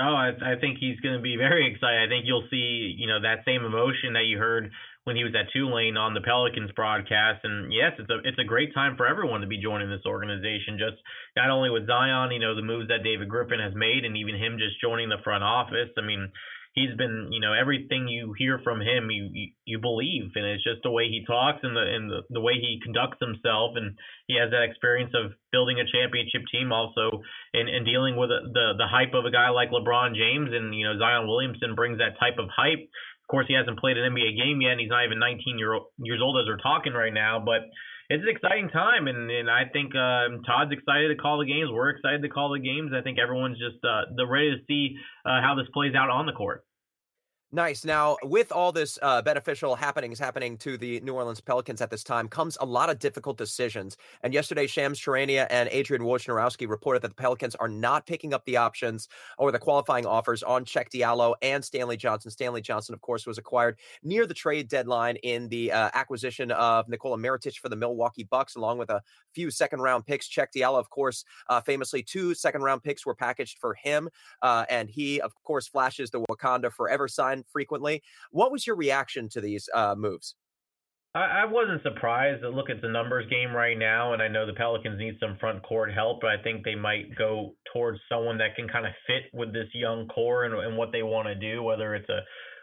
Oh, 0.00 0.16
I, 0.16 0.56
I 0.56 0.60
think 0.60 0.78
he's 0.80 0.98
going 1.00 1.14
to 1.16 1.22
be 1.22 1.36
very 1.36 1.70
excited. 1.70 2.00
I 2.00 2.08
think 2.08 2.24
you'll 2.26 2.48
see, 2.50 2.96
you 2.96 3.06
know, 3.06 3.20
that 3.20 3.44
same 3.44 3.64
emotion 3.64 4.14
that 4.14 4.24
you 4.24 4.38
heard 4.38 4.70
when 5.04 5.16
he 5.16 5.24
was 5.24 5.34
at 5.34 5.52
Tulane 5.52 5.96
on 5.96 6.14
the 6.14 6.20
Pelicans 6.20 6.70
broadcast. 6.72 7.44
And 7.44 7.72
yes, 7.72 7.92
it's 7.98 8.10
a 8.10 8.18
it's 8.24 8.38
a 8.38 8.44
great 8.44 8.72
time 8.74 8.96
for 8.96 9.06
everyone 9.06 9.40
to 9.40 9.46
be 9.46 9.60
joining 9.60 9.90
this 9.90 10.06
organization. 10.06 10.78
Just 10.78 10.96
not 11.36 11.50
only 11.50 11.70
with 11.70 11.86
Zion, 11.86 12.32
you 12.32 12.40
know, 12.40 12.54
the 12.54 12.62
moves 12.64 12.88
that 12.88 13.04
David 13.04 13.28
Griffin 13.28 13.60
has 13.60 13.74
made, 13.74 14.04
and 14.04 14.16
even 14.16 14.36
him 14.36 14.58
just 14.58 14.80
joining 14.80 15.08
the 15.08 15.22
front 15.24 15.44
office. 15.44 15.90
I 15.96 16.02
mean, 16.02 16.32
he's 16.72 16.94
been, 16.96 17.28
you 17.32 17.40
know, 17.40 17.52
everything 17.52 18.08
you 18.08 18.34
hear 18.38 18.60
from 18.62 18.80
him, 18.80 19.10
you 19.10 19.28
you, 19.32 19.46
you 19.64 19.78
believe, 19.78 20.30
and 20.34 20.44
it's 20.44 20.64
just 20.64 20.82
the 20.82 20.90
way 20.90 21.08
he 21.08 21.24
talks 21.26 21.60
and 21.62 21.74
the 21.74 21.82
and 21.82 22.10
the, 22.10 22.20
the 22.30 22.40
way 22.40 22.54
he 22.54 22.80
conducts 22.82 23.18
himself, 23.20 23.74
and 23.76 23.96
he 24.26 24.38
has 24.38 24.50
that 24.50 24.62
experience 24.62 25.12
of 25.14 25.32
building 25.52 25.80
a 25.80 25.90
championship 25.90 26.42
team, 26.50 26.72
also, 26.72 27.22
and 27.54 27.68
and 27.68 27.84
dealing 27.84 28.16
with 28.16 28.30
the 28.30 28.74
the 28.78 28.86
hype 28.86 29.14
of 29.14 29.24
a 29.24 29.30
guy 29.34 29.50
like 29.50 29.70
LeBron 29.70 30.14
James, 30.14 30.50
and 30.52 30.74
you 30.74 30.86
know 30.86 30.98
Zion 30.98 31.26
Williamson 31.26 31.74
brings 31.74 31.98
that 31.98 32.18
type 32.18 32.38
of 32.38 32.48
hype. 32.54 32.82
Of 32.82 33.28
course, 33.30 33.46
he 33.46 33.54
hasn't 33.54 33.78
played 33.78 33.96
an 33.96 34.10
NBA 34.10 34.36
game 34.38 34.60
yet, 34.60 34.72
and 34.72 34.80
he's 34.80 34.90
not 34.90 35.04
even 35.06 35.18
19 35.18 35.58
year 35.58 35.74
old, 35.74 35.86
years 35.98 36.20
old 36.22 36.38
as 36.38 36.46
we're 36.50 36.58
talking 36.58 36.92
right 36.92 37.14
now, 37.14 37.38
but 37.38 37.70
it's 38.10 38.22
an 38.22 38.28
exciting 38.28 38.68
time, 38.70 39.06
and, 39.06 39.30
and 39.30 39.48
I 39.48 39.70
think 39.72 39.94
uh, 39.94 40.42
Todd's 40.42 40.72
excited 40.72 41.14
to 41.14 41.16
call 41.16 41.38
the 41.38 41.46
games. 41.46 41.70
We're 41.72 41.90
excited 41.90 42.22
to 42.22 42.28
call 42.28 42.50
the 42.50 42.58
games. 42.58 42.90
I 42.90 43.02
think 43.02 43.18
everyone's 43.22 43.56
just 43.56 43.78
uh, 43.84 44.10
they're 44.16 44.26
ready 44.26 44.50
to 44.50 44.58
see 44.66 44.96
uh, 45.24 45.38
how 45.40 45.54
this 45.54 45.70
plays 45.72 45.94
out 45.94 46.10
on 46.10 46.26
the 46.26 46.32
court. 46.32 46.64
Nice. 47.52 47.84
Now, 47.84 48.16
with 48.22 48.52
all 48.52 48.70
this 48.70 48.96
uh, 49.02 49.22
beneficial 49.22 49.74
happenings 49.74 50.20
happening 50.20 50.56
to 50.58 50.78
the 50.78 51.00
New 51.00 51.14
Orleans 51.14 51.40
Pelicans 51.40 51.80
at 51.80 51.90
this 51.90 52.04
time, 52.04 52.28
comes 52.28 52.56
a 52.60 52.64
lot 52.64 52.90
of 52.90 53.00
difficult 53.00 53.36
decisions. 53.36 53.96
And 54.22 54.32
yesterday, 54.32 54.68
Shams 54.68 55.00
Charania 55.00 55.48
and 55.50 55.68
Adrian 55.72 56.04
Wojnarowski 56.04 56.68
reported 56.68 57.02
that 57.02 57.08
the 57.08 57.14
Pelicans 57.16 57.56
are 57.56 57.66
not 57.66 58.06
picking 58.06 58.32
up 58.32 58.44
the 58.44 58.56
options 58.56 59.08
or 59.36 59.50
the 59.50 59.58
qualifying 59.58 60.06
offers 60.06 60.44
on 60.44 60.64
Cheick 60.64 60.90
Diallo 60.94 61.34
and 61.42 61.64
Stanley 61.64 61.96
Johnson. 61.96 62.30
Stanley 62.30 62.60
Johnson, 62.60 62.94
of 62.94 63.00
course, 63.00 63.26
was 63.26 63.36
acquired 63.36 63.80
near 64.04 64.26
the 64.28 64.34
trade 64.34 64.68
deadline 64.68 65.16
in 65.16 65.48
the 65.48 65.72
uh, 65.72 65.90
acquisition 65.92 66.52
of 66.52 66.88
Nikola 66.88 67.18
Mirotic 67.18 67.56
for 67.56 67.68
the 67.68 67.74
Milwaukee 67.74 68.28
Bucks, 68.30 68.54
along 68.54 68.78
with 68.78 68.90
a 68.90 69.02
few 69.34 69.50
second 69.50 69.80
round 69.80 70.06
picks. 70.06 70.28
Cheick 70.28 70.52
Diallo, 70.54 70.78
of 70.78 70.88
course, 70.90 71.24
uh, 71.48 71.60
famously, 71.60 72.00
two 72.00 72.32
second 72.32 72.62
round 72.62 72.84
picks 72.84 73.04
were 73.04 73.14
packaged 73.16 73.58
for 73.58 73.74
him. 73.74 74.08
Uh, 74.40 74.66
and 74.70 74.88
he, 74.88 75.20
of 75.20 75.34
course, 75.42 75.66
flashes 75.66 76.10
the 76.10 76.20
Wakanda 76.30 76.72
Forever 76.72 77.08
sign 77.08 77.39
frequently. 77.52 78.02
What 78.30 78.52
was 78.52 78.66
your 78.66 78.76
reaction 78.76 79.28
to 79.30 79.40
these 79.40 79.68
uh, 79.74 79.94
moves? 79.96 80.34
I, 81.14 81.42
I 81.42 81.44
wasn't 81.44 81.82
surprised. 81.82 82.44
Look 82.44 82.70
at 82.70 82.80
the 82.82 82.88
numbers 82.88 83.28
game 83.28 83.52
right 83.52 83.76
now, 83.76 84.12
and 84.12 84.22
I 84.22 84.28
know 84.28 84.46
the 84.46 84.52
Pelicans 84.52 84.98
need 84.98 85.16
some 85.20 85.36
front 85.40 85.62
court 85.62 85.92
help, 85.92 86.20
but 86.20 86.30
I 86.30 86.42
think 86.42 86.64
they 86.64 86.76
might 86.76 87.16
go 87.16 87.54
towards 87.72 87.98
someone 88.08 88.38
that 88.38 88.54
can 88.56 88.68
kind 88.68 88.86
of 88.86 88.92
fit 89.06 89.24
with 89.32 89.52
this 89.52 89.68
young 89.74 90.06
core 90.08 90.44
and, 90.44 90.54
and 90.54 90.76
what 90.76 90.92
they 90.92 91.02
want 91.02 91.26
to 91.28 91.34
do, 91.34 91.62
whether 91.62 91.94
it's 91.94 92.08
a 92.08 92.20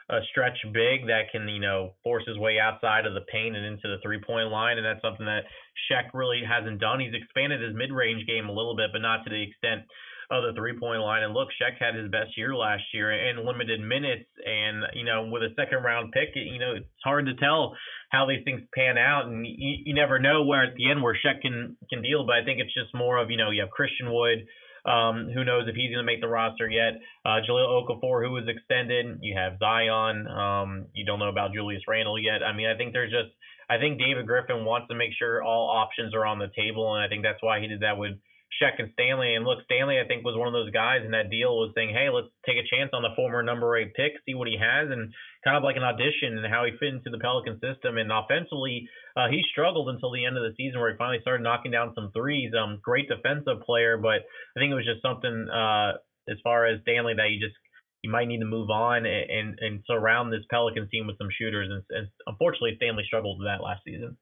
a 0.10 0.20
stretch 0.32 0.58
big 0.74 1.08
that 1.08 1.28
can, 1.32 1.48
you 1.50 1.60
know, 1.60 1.92
force 2.04 2.24
his 2.26 2.38
way 2.38 2.60
outside 2.60 3.06
of 3.06 3.14
the 3.14 3.28
paint 3.32 3.56
and 3.56 3.66
into 3.66 3.90
the 3.90 3.98
three 4.02 4.22
point 4.26 4.50
line. 4.50 4.78
And 4.78 4.86
that's 4.86 5.02
something 5.02 5.26
that 5.26 5.44
Cheick 5.92 6.14
really 6.14 6.42
hasn't 6.48 6.80
done. 6.80 7.00
He's 7.00 7.14
expanded 7.14 7.62
his 7.62 7.76
mid 7.76 7.92
range 7.92 8.26
game 8.26 8.48
a 8.48 8.54
little 8.54 8.76
bit, 8.76 8.92
but 8.94 9.02
not 9.02 9.24
to 9.26 9.30
the 9.30 9.44
extent 9.44 9.84
of 10.30 10.44
the 10.44 10.54
three 10.56 10.78
point 10.78 11.02
line. 11.02 11.24
And 11.24 11.34
look, 11.34 11.50
Cheick 11.56 11.80
had 11.80 11.96
his 11.96 12.12
best 12.12 12.38
year 12.38 12.56
last 12.56 12.84
year 12.94 13.12
in 13.12 13.46
limited 13.46 13.80
minutes. 13.80 14.28
And, 14.46 14.84
you 14.94 15.06
know, 15.06 15.28
with 15.32 15.44
a 15.44 15.54
second 15.56 15.84
round 15.84 16.12
pick, 16.12 16.30
you 16.36 16.60
know, 16.60 16.76
it's 16.76 16.86
hard 17.04 17.28
to 17.28 17.36
tell 17.36 17.76
how 18.12 18.28
these 18.28 18.44
things 18.44 18.62
pan 18.76 18.98
out. 18.98 19.26
And 19.26 19.46
you, 19.46 19.86
you 19.86 19.96
never 19.96 20.20
know 20.20 20.44
where 20.44 20.66
at 20.66 20.76
the 20.76 20.92
end 20.92 21.02
where 21.02 21.16
Cheick 21.16 21.42
can, 21.42 21.78
can 21.90 22.02
deal. 22.02 22.26
But 22.26 22.36
I 22.36 22.44
think 22.44 22.60
it's 22.60 22.74
just 22.74 22.94
more 22.94 23.18
of, 23.18 23.32
you 23.32 23.38
know, 23.38 23.52
you 23.52 23.62
have 23.62 23.72
Christian 23.72 24.12
Wood. 24.12 24.48
Um, 24.86 25.28
who 25.34 25.44
knows 25.44 25.68
if 25.68 25.76
he's 25.76 25.92
going 25.92 26.00
to 26.00 26.08
make 26.08 26.22
the 26.22 26.30
roster 26.30 26.70
yet? 26.70 26.96
Uh, 27.26 27.44
Jahlil 27.44 27.84
Okafor, 27.84 28.24
who 28.24 28.32
was 28.32 28.48
extended. 28.48 29.20
You 29.22 29.36
have 29.38 29.60
Zion. 29.60 30.28
Um, 30.28 30.86
you 30.94 31.06
don't 31.06 31.20
know 31.20 31.28
about 31.28 31.52
Julius 31.54 31.82
Randle 31.90 32.18
yet. 32.18 32.42
I 32.42 32.56
mean, 32.56 32.68
I 32.68 32.78
think 32.78 32.94
there's 32.94 33.12
just, 33.12 33.36
I 33.70 33.80
think 33.80 34.00
David 34.00 34.28
Griffin 34.28 34.64
wants 34.64 34.88
to 34.88 34.96
make 34.96 35.12
sure 35.20 35.44
all 35.44 35.76
options 35.76 36.16
are 36.16 36.26
on 36.26 36.40
the 36.40 36.48
table, 36.56 36.96
and 36.96 37.04
I 37.04 37.10
think 37.10 37.24
that's 37.24 37.44
why 37.44 37.60
he 37.60 37.68
did 37.68 37.82
that 37.82 37.98
with 37.98 38.14
Cheick 38.62 38.80
and 38.80 38.92
Stanley. 38.94 39.36
And 39.36 39.46
look, 39.46 39.60
Stanley, 39.66 40.00
I 40.00 40.08
think, 40.08 40.26
was 40.26 40.38
one 40.38 40.48
of 40.48 40.54
those 40.54 40.72
guys 40.72 41.06
in 41.06 41.12
that 41.12 41.30
deal 41.30 41.56
was 41.58 41.72
saying, 41.76 41.94
hey, 41.94 42.10
let's 42.10 42.28
take 42.46 42.58
a 42.58 42.68
chance 42.68 42.92
on 42.94 43.02
the 43.02 43.16
former 43.16 43.42
number 43.42 43.78
eight 43.78 43.94
pick, 43.94 44.14
see 44.26 44.34
what 44.34 44.48
he 44.48 44.58
has, 44.58 44.90
and 44.90 45.14
kind 45.44 45.58
of 45.58 45.64
like 45.64 45.78
an 45.78 45.86
audition 45.86 46.38
and 46.38 46.46
how 46.52 46.66
he 46.66 46.74
fit 46.78 46.94
into 46.94 47.10
the 47.10 47.22
Pelican 47.22 47.62
system. 47.62 47.98
And 47.98 48.12
offensively, 48.12 48.90
uh, 49.16 49.30
he 49.30 49.44
struggled 49.52 49.90
until 49.90 50.12
the 50.12 50.26
end 50.26 50.38
of 50.38 50.44
the 50.44 50.58
season 50.58 50.80
where 50.80 50.92
he 50.92 50.98
finally 50.98 51.22
started 51.22 51.44
knocking 51.44 51.72
down 51.72 51.94
some 51.94 52.12
threes. 52.12 52.52
Um, 52.58 52.80
great 52.82 53.08
defensive 53.08 53.62
player, 53.66 53.98
but 53.98 54.26
I 54.26 54.56
think 54.58 54.72
it 54.72 54.80
was 54.80 54.90
just 54.90 55.02
something 55.02 55.48
uh, 55.50 56.02
as 56.28 56.38
far 56.44 56.66
as 56.66 56.82
Stanley 56.82 57.14
that 57.16 57.30
you 57.30 57.40
just 57.40 57.58
you 58.04 58.12
might 58.12 58.28
need 58.28 58.40
to 58.40 58.46
move 58.46 58.70
on 58.70 59.06
and 59.06 59.30
and, 59.30 59.50
and 59.60 59.84
surround 59.88 60.32
this 60.32 60.46
Pelicans 60.50 60.90
team 60.90 61.08
with 61.08 61.18
some 61.18 61.30
shooters. 61.32 61.70
And, 61.70 61.84
and 61.90 62.08
unfortunately, 62.26 62.76
Stanley 62.78 63.04
struggled 63.06 63.40
with 63.40 63.48
that 63.48 63.64
last 63.64 63.82
season. 63.86 64.18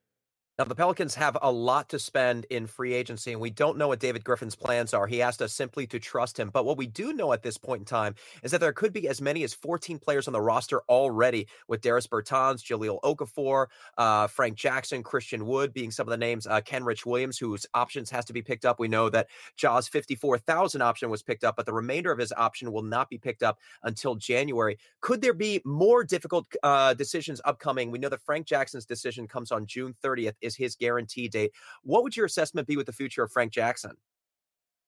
Now, 0.58 0.64
the 0.64 0.74
Pelicans 0.74 1.16
have 1.16 1.38
a 1.42 1.52
lot 1.52 1.90
to 1.90 2.00
spend 2.00 2.46
in 2.50 2.66
free 2.66 2.94
agency, 2.94 3.34
and 3.34 3.42
we 3.42 3.50
don't 3.50 3.78
know 3.78 3.90
what 3.90 4.00
David 4.00 4.24
Griffin's 4.24 4.56
plans 4.56 4.94
are. 4.94 5.06
He 5.06 5.22
asked 5.22 5.42
us 5.42 5.52
simply 5.52 5.86
to 5.88 6.00
trust 6.00 6.40
him. 6.40 6.50
But 6.50 6.64
what 6.64 6.78
we 6.78 6.88
do 6.88 7.12
know 7.12 7.34
at 7.34 7.44
this 7.44 7.58
point 7.58 7.82
in 7.82 7.86
time 7.86 8.16
is 8.42 8.52
that 8.52 8.62
there 8.62 8.72
could 8.72 8.94
be 8.94 9.10
as 9.10 9.22
many 9.22 9.44
as 9.44 9.54
14 9.54 10.00
players 10.00 10.28
on 10.28 10.32
the 10.32 10.40
roster 10.40 10.82
already, 10.88 11.50
with 11.68 11.82
Darius 11.82 12.08
Bertans, 12.08 12.64
Jahlil 12.64 13.02
Okafor, 13.02 13.66
uh, 13.98 14.28
Frank 14.28 14.56
Jackson, 14.56 15.04
Christian 15.04 15.46
Wood 15.46 15.74
being 15.74 15.92
some 15.92 16.08
of 16.08 16.12
the 16.12 16.18
names, 16.18 16.48
uh, 16.48 16.62
Kenrich 16.62 17.06
Williams, 17.06 17.38
whose 17.38 17.66
options 17.74 18.10
has 18.12 18.24
to 18.24 18.32
be 18.32 18.42
picked 18.42 18.64
up. 18.64 18.80
We 18.80 18.88
know 18.88 19.10
that 19.10 19.28
Ja's 19.58 19.90
54,000 19.90 20.82
option 20.82 21.10
was 21.10 21.22
picked 21.22 21.44
up, 21.44 21.58
but 21.58 21.66
the 21.66 21.74
remainder 21.74 22.14
of 22.14 22.18
his 22.18 22.32
option 22.32 22.72
will 22.72 22.82
not 22.82 23.10
be 23.10 23.18
picked 23.18 23.44
up 23.44 23.60
until 23.84 24.16
January. 24.16 24.78
Could 25.02 25.22
there 25.22 25.34
be 25.34 25.62
more 25.66 26.06
difficult 26.06 26.48
uh, 26.64 26.94
decisions 26.94 27.42
upcoming? 27.44 27.92
We 27.92 28.00
know 28.00 28.08
that 28.08 28.22
Frank 28.22 28.48
Jackson's 28.48 28.86
decision 28.86 29.28
comes 29.28 29.52
on 29.52 29.66
June 29.66 29.94
30th 30.02 30.36
is 30.46 30.56
his 30.56 30.76
guarantee 30.76 31.28
date. 31.28 31.52
What 31.84 32.04
would 32.04 32.16
your 32.16 32.26
assessment 32.26 32.68
be 32.68 32.78
with 32.78 32.86
the 32.86 32.94
future 32.94 33.24
of 33.24 33.32
Frank 33.32 33.52
Jackson? 33.52 33.98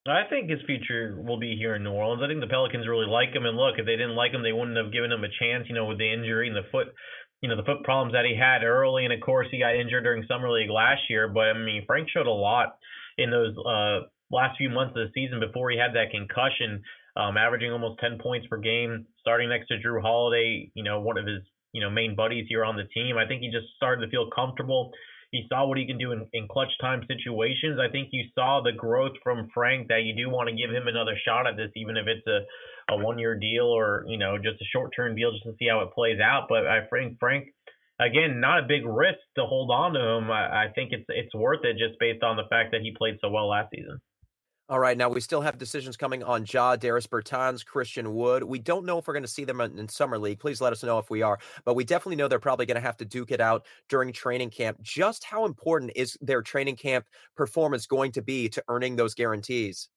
I 0.06 0.24
think 0.30 0.48
his 0.48 0.60
future 0.66 1.20
will 1.20 1.38
be 1.38 1.56
here 1.56 1.74
in 1.74 1.82
New 1.82 1.92
Orleans. 1.92 2.22
I 2.22 2.28
think 2.28 2.40
the 2.40 2.46
Pelicans 2.46 2.88
really 2.88 3.06
like 3.06 3.34
him. 3.34 3.44
And 3.44 3.56
look, 3.56 3.74
if 3.78 3.84
they 3.84 3.96
didn't 3.96 4.16
like 4.16 4.32
him, 4.32 4.42
they 4.42 4.52
wouldn't 4.52 4.76
have 4.76 4.92
given 4.92 5.12
him 5.12 5.24
a 5.24 5.28
chance, 5.38 5.68
you 5.68 5.74
know, 5.74 5.84
with 5.84 5.98
the 5.98 6.10
injury 6.10 6.48
and 6.48 6.56
the 6.56 6.68
foot, 6.70 6.88
you 7.42 7.48
know, 7.48 7.56
the 7.56 7.64
foot 7.64 7.84
problems 7.84 8.14
that 8.14 8.24
he 8.24 8.34
had 8.34 8.64
early. 8.64 9.04
And 9.04 9.12
of 9.12 9.20
course, 9.20 9.48
he 9.50 9.58
got 9.58 9.76
injured 9.76 10.04
during 10.04 10.24
Summer 10.26 10.50
League 10.50 10.70
last 10.70 11.02
year. 11.10 11.28
But 11.28 11.52
I 11.52 11.58
mean, 11.58 11.84
Frank 11.86 12.08
showed 12.08 12.26
a 12.26 12.30
lot 12.30 12.78
in 13.18 13.30
those 13.30 13.54
uh, 13.58 14.08
last 14.30 14.56
few 14.56 14.70
months 14.70 14.96
of 14.96 15.08
the 15.08 15.12
season 15.14 15.40
before 15.40 15.70
he 15.70 15.78
had 15.78 15.94
that 15.94 16.10
concussion, 16.10 16.82
um, 17.16 17.36
averaging 17.36 17.72
almost 17.72 18.00
10 18.00 18.18
points 18.18 18.46
per 18.46 18.56
game, 18.56 19.06
starting 19.20 19.48
next 19.48 19.68
to 19.68 19.78
Jrue 19.78 20.00
Holiday, 20.00 20.70
you 20.74 20.84
know, 20.84 21.00
one 21.00 21.18
of 21.18 21.26
his, 21.26 21.42
you 21.72 21.82
know, 21.82 21.90
main 21.90 22.16
buddies 22.16 22.46
here 22.48 22.64
on 22.64 22.76
the 22.76 22.84
team. 22.94 23.18
I 23.18 23.26
think 23.26 23.42
he 23.42 23.50
just 23.50 23.66
started 23.76 24.06
to 24.06 24.10
feel 24.10 24.30
comfortable 24.34 24.92
he 25.30 25.44
saw 25.48 25.66
what 25.66 25.78
he 25.78 25.86
can 25.86 25.98
do 25.98 26.12
in, 26.12 26.26
in 26.32 26.48
clutch 26.48 26.72
time 26.80 27.02
situations. 27.06 27.78
I 27.78 27.90
think 27.90 28.08
you 28.12 28.24
saw 28.34 28.62
the 28.62 28.72
growth 28.72 29.12
from 29.22 29.50
Frank 29.52 29.88
that 29.88 30.02
you 30.02 30.16
do 30.16 30.30
want 30.30 30.48
to 30.48 30.56
give 30.56 30.70
him 30.70 30.88
another 30.88 31.16
shot 31.24 31.46
at 31.46 31.56
this, 31.56 31.70
even 31.76 31.96
if 31.96 32.06
it's 32.06 32.26
a, 32.26 32.94
a 32.94 32.96
one 32.96 33.18
year 33.18 33.38
deal 33.38 33.66
or, 33.66 34.04
you 34.08 34.18
know, 34.18 34.38
just 34.38 34.60
a 34.60 34.64
short 34.72 34.92
term 34.96 35.14
deal 35.14 35.32
just 35.32 35.44
to 35.44 35.54
see 35.58 35.68
how 35.68 35.80
it 35.80 35.92
plays 35.92 36.18
out. 36.20 36.46
But 36.48 36.66
I 36.66 36.86
think 36.90 37.18
Frank, 37.20 37.48
again, 38.00 38.40
not 38.40 38.64
a 38.64 38.68
big 38.68 38.86
risk 38.86 39.20
to 39.36 39.44
hold 39.44 39.70
on 39.70 39.92
to 39.92 40.00
him. 40.00 40.30
I, 40.30 40.64
I 40.64 40.72
think 40.74 40.92
it's 40.92 41.04
it's 41.08 41.34
worth 41.34 41.64
it 41.64 41.76
just 41.76 42.00
based 42.00 42.22
on 42.22 42.36
the 42.36 42.48
fact 42.48 42.72
that 42.72 42.80
he 42.80 42.94
played 42.96 43.18
so 43.20 43.28
well 43.28 43.48
last 43.48 43.70
season. 43.74 44.00
All 44.70 44.78
right, 44.78 44.98
now 44.98 45.08
we 45.08 45.20
still 45.20 45.40
have 45.40 45.56
decisions 45.56 45.96
coming 45.96 46.22
on 46.22 46.44
Ja, 46.46 46.76
Dairis 46.76 47.06
Bertans, 47.08 47.64
Christian 47.64 48.14
Wood. 48.14 48.44
We 48.44 48.58
don't 48.58 48.84
know 48.84 48.98
if 48.98 49.06
we're 49.06 49.14
going 49.14 49.22
to 49.22 49.28
see 49.28 49.44
them 49.44 49.62
in, 49.62 49.88
Summer 49.88 50.18
League. 50.18 50.40
Please 50.40 50.60
let 50.60 50.72
us 50.74 50.82
know 50.82 50.98
if 50.98 51.08
we 51.08 51.22
are. 51.22 51.38
But 51.64 51.72
we 51.74 51.84
definitely 51.84 52.16
know 52.16 52.28
they're 52.28 52.38
probably 52.38 52.66
going 52.66 52.74
to 52.74 52.82
have 52.82 52.98
to 52.98 53.06
duke 53.06 53.30
it 53.30 53.40
out 53.40 53.64
during 53.88 54.12
training 54.12 54.50
camp. 54.50 54.82
Just 54.82 55.24
how 55.24 55.46
important 55.46 55.92
is 55.96 56.18
their 56.20 56.42
training 56.42 56.76
camp 56.76 57.06
performance 57.34 57.86
going 57.86 58.12
to 58.12 58.20
be 58.22 58.50
to 58.50 58.62
earning 58.68 58.96
those 58.96 59.14
guarantees? 59.14 59.88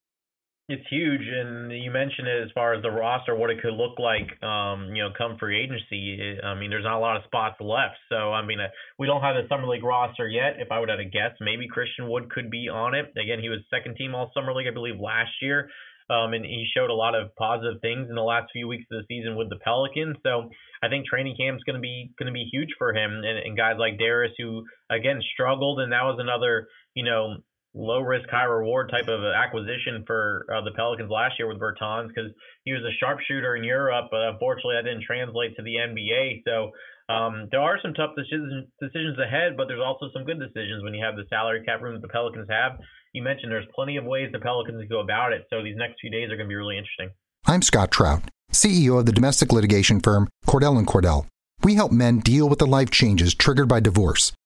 It's 0.72 0.88
huge, 0.88 1.28
and 1.28 1.70
you 1.70 1.92
mentioned 1.92 2.30
it 2.30 2.44
as 2.44 2.50
far 2.56 2.74
as 2.74 2.82
the 2.82 2.90
roster, 2.90 3.36
what 3.36 3.50
it 3.50 3.62
could 3.62 3.74
look 3.74 4.00
like, 4.00 4.42
um, 4.42 4.96
you 4.96 5.04
know, 5.04 5.10
come 5.12 5.36
free 5.38 5.60
agency. 5.62 6.40
I 6.42 6.56
mean, 6.56 6.70
there's 6.70 6.86
not 6.86 6.96
a 6.96 7.04
lot 7.04 7.18
of 7.18 7.25
spots 7.25 7.60
left, 7.60 8.00
so 8.08 8.32
I 8.32 8.46
mean, 8.46 8.62
uh, 8.62 8.72
we 8.98 9.06
don't 9.06 9.20
have 9.20 9.36
the 9.36 9.50
summer 9.50 9.68
league 9.68 9.84
roster 9.84 10.30
yet. 10.30 10.63
If 10.63 10.72
I 10.72 10.80
would 10.80 10.88
have 10.88 11.00
to 11.00 11.04
guess, 11.04 11.36
maybe 11.42 11.68
Christian 11.68 12.08
Wood 12.08 12.32
could 12.32 12.50
be 12.50 12.70
on 12.70 12.96
it. 12.96 13.12
Again, 13.20 13.42
he 13.42 13.50
was 13.50 13.60
second 13.70 13.98
team 13.98 14.16
All 14.16 14.32
Summer 14.34 14.54
League, 14.54 14.68
I 14.70 14.74
believe, 14.74 14.98
last 14.98 15.32
year, 15.42 15.70
um, 16.10 16.32
and 16.32 16.46
he 16.46 16.66
showed 16.74 16.90
a 16.90 16.96
lot 16.96 17.16
of 17.16 17.36
positive 17.36 17.82
things 17.82 18.08
in 18.08 18.16
the 18.16 18.24
last 18.24 18.48
few 18.54 18.70
weeks 18.70 18.86
of 18.90 19.04
the 19.04 19.06
season 19.10 19.36
with 19.36 19.50
the 19.50 19.60
Pelicans. 19.60 20.16
So 20.24 20.51
I 20.82 20.88
think 20.88 21.06
training 21.06 21.36
camp 21.36 21.58
is 21.58 21.63
going 21.63 21.75
to 21.75 21.82
be 21.84 22.13
going 22.18 22.32
to 22.32 22.34
be 22.34 22.48
huge 22.50 22.70
for 22.78 22.94
him, 22.96 23.12
and, 23.12 23.38
and 23.44 23.58
guys 23.58 23.75
like 23.78 24.00
Darius, 24.00 24.32
who 24.38 24.63
again 24.90 25.20
struggled, 25.34 25.82
and 25.82 25.92
that 25.92 26.04
was 26.04 26.16
another, 26.18 26.70
you 26.96 27.04
know 27.04 27.44
low 27.74 28.01
risk, 28.01 28.30
high 28.30 28.44
reward 28.44 28.90
type 28.92 29.08
of 29.08 29.24
acquisition 29.24 30.04
for 30.06 30.46
uh, 30.51 30.62
the 30.62 30.72
Pelicans 30.75 31.10
last 31.10 31.36
year 31.40 31.48
with 31.48 31.60
Bertans 31.60 32.10
because 32.10 32.32
he 32.66 32.74
was 32.74 32.84
a 32.84 32.94
sharpshooter 33.00 33.56
in 33.56 33.63
Europe, 33.63 34.08
but 34.12 34.28
unfortunately 34.28 34.75
that 34.75 34.90
didn't 34.90 35.04
translate 35.04 35.56
to 35.56 35.63
the 35.63 35.75
NBA. 35.75 36.44
So 36.44 36.72
um, 37.12 37.48
there 37.51 37.62
are 37.62 37.80
some 37.82 37.94
tough 37.94 38.12
decisions 38.16 38.68
decisions 38.80 39.18
ahead, 39.20 39.56
but 39.56 39.68
there's 39.68 39.84
also 39.84 40.10
some 40.13 40.24
good 40.25 40.40
decisions 40.40 40.84
when 40.84 40.94
you 40.94 41.04
have 41.04 41.16
the 41.16 41.25
salary 41.30 41.63
cap 41.63 41.82
room 41.82 41.96
that 41.96 42.01
the 42.01 42.12
Pelicans 42.12 42.48
have. 42.50 42.80
You 43.13 43.24
mentioned 43.24 43.51
there's 43.51 43.68
plenty 43.75 43.98
of 43.98 44.06
ways 44.06 44.30
the 44.32 44.40
Pelicans 44.40 44.80
can 44.80 44.90
go 44.90 45.00
about 45.00 45.34
it, 45.34 45.48
so 45.50 45.63
these 45.63 45.75
next 45.75 46.00
few 46.00 46.12
days 46.12 46.32
are 46.32 46.38
going 46.38 46.48
to 46.48 46.51
be 46.51 46.56
really 46.56 46.78
interesting. 46.78 47.10
I'm 47.46 47.62
Scott 47.62 47.92
Trout, 47.92 48.24
CEO 48.51 49.00
of 49.00 49.06
the 49.06 49.12
domestic 49.12 49.51
litigation 49.51 50.00
firm 50.00 50.30
Cordell 50.46 50.78
and 50.78 50.88
Cordell. 50.88 51.25
We 51.63 51.75
help 51.75 51.92
men 51.92 52.20
deal 52.20 52.50
with 52.50 52.60
the 52.60 52.68
life 52.68 52.90
changes 52.90 53.36
triggered 53.36 53.68
by 53.68 53.80
divorce, 53.80 54.32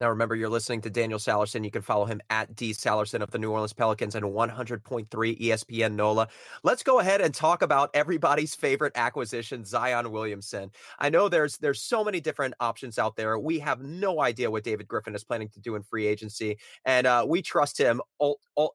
Now, 0.00 0.08
remember, 0.08 0.34
you're 0.34 0.48
listening 0.48 0.80
to 0.82 0.90
Daniel 0.90 1.18
Sallerson. 1.18 1.62
You 1.62 1.70
can 1.70 1.82
follow 1.82 2.06
him 2.06 2.22
at 2.30 2.56
D 2.56 2.70
Sallerson 2.70 3.20
of 3.20 3.30
the 3.32 3.38
New 3.38 3.50
Orleans 3.50 3.74
Pelicans 3.74 4.14
and 4.14 4.24
100.3 4.24 5.06
ESPN 5.10 5.92
NOLA. 5.92 6.28
Let's 6.62 6.82
go 6.82 7.00
ahead 7.00 7.20
and 7.20 7.34
talk 7.34 7.60
about 7.60 7.90
everybody's 7.92 8.54
favorite 8.54 8.92
acquisition, 8.94 9.62
Zion 9.62 10.10
Williamson. 10.10 10.70
I 10.98 11.10
know 11.10 11.28
there's 11.28 11.58
there's 11.58 11.82
so 11.82 12.02
many 12.02 12.18
different 12.18 12.54
options 12.60 12.98
out 12.98 13.16
there. 13.16 13.38
We 13.38 13.58
have 13.58 13.82
no 13.82 14.22
idea 14.22 14.50
what 14.50 14.64
David 14.64 14.88
Griffin 14.88 15.14
is 15.14 15.22
planning 15.22 15.50
to 15.50 15.60
do 15.60 15.74
in 15.74 15.82
free 15.82 16.06
agency, 16.06 16.58
and 16.86 17.06
uh, 17.06 17.26
we 17.28 17.42
trust 17.42 17.76
him 17.76 18.00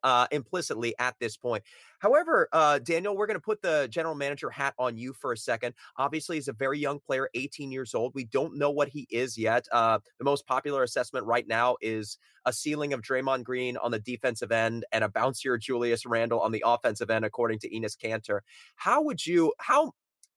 uh, 0.03 0.27
implicitly 0.29 0.93
at 0.99 1.15
this 1.19 1.37
point. 1.37 1.63
However, 1.99 2.47
uh, 2.51 2.79
Daniel, 2.79 3.15
we're 3.15 3.27
going 3.27 3.37
to 3.37 3.41
put 3.41 3.61
the 3.61 3.87
general 3.89 4.15
manager 4.15 4.49
hat 4.49 4.73
on 4.77 4.97
you 4.97 5.13
for 5.13 5.31
a 5.33 5.37
second. 5.37 5.73
Obviously, 5.97 6.37
he's 6.37 6.47
a 6.47 6.53
very 6.53 6.79
young 6.79 6.99
player, 6.99 7.29
18 7.33 7.71
years 7.71 7.93
old. 7.93 8.13
We 8.15 8.25
don't 8.25 8.57
know 8.57 8.71
what 8.71 8.89
he 8.89 9.07
is 9.09 9.37
yet. 9.37 9.67
Uh, 9.71 9.99
the 10.17 10.25
most 10.25 10.45
popular 10.45 10.83
assessment 10.83 11.25
right 11.25 11.47
now 11.47 11.77
is 11.81 12.17
a 12.45 12.53
ceiling 12.53 12.93
of 12.93 13.01
Draymond 13.01 13.43
Green 13.43 13.77
on 13.77 13.91
the 13.91 13.99
defensive 13.99 14.51
end 14.51 14.85
and 14.91 15.03
a 15.03 15.09
bouncier 15.09 15.59
Julius 15.59 16.05
Randle 16.05 16.39
on 16.39 16.51
the 16.51 16.63
offensive 16.65 17.09
end, 17.09 17.25
according 17.25 17.59
to 17.59 17.69
Enes 17.69 17.97
Kanter. 17.97 18.41
How 18.75 19.01
would 19.01 19.25
you, 19.25 19.53
how, 19.59 19.93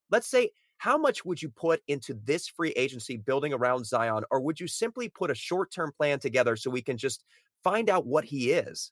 let's 0.09 0.27
say, 0.27 0.51
how 0.77 0.97
much 0.97 1.25
would 1.25 1.41
you 1.41 1.49
put 1.49 1.81
into 1.87 2.17
this 2.23 2.47
free 2.47 2.71
agency 2.71 3.17
building 3.17 3.53
around 3.53 3.85
Zion, 3.85 4.23
or 4.31 4.39
would 4.39 4.59
you 4.59 4.67
simply 4.67 5.09
put 5.09 5.29
a 5.29 5.35
short 5.35 5.71
term 5.71 5.91
plan 5.95 6.19
together 6.19 6.55
so 6.55 6.69
we 6.69 6.81
can 6.81 6.97
just 6.97 7.25
find 7.63 7.89
out 7.89 8.07
what 8.07 8.23
he 8.23 8.51
is? 8.51 8.91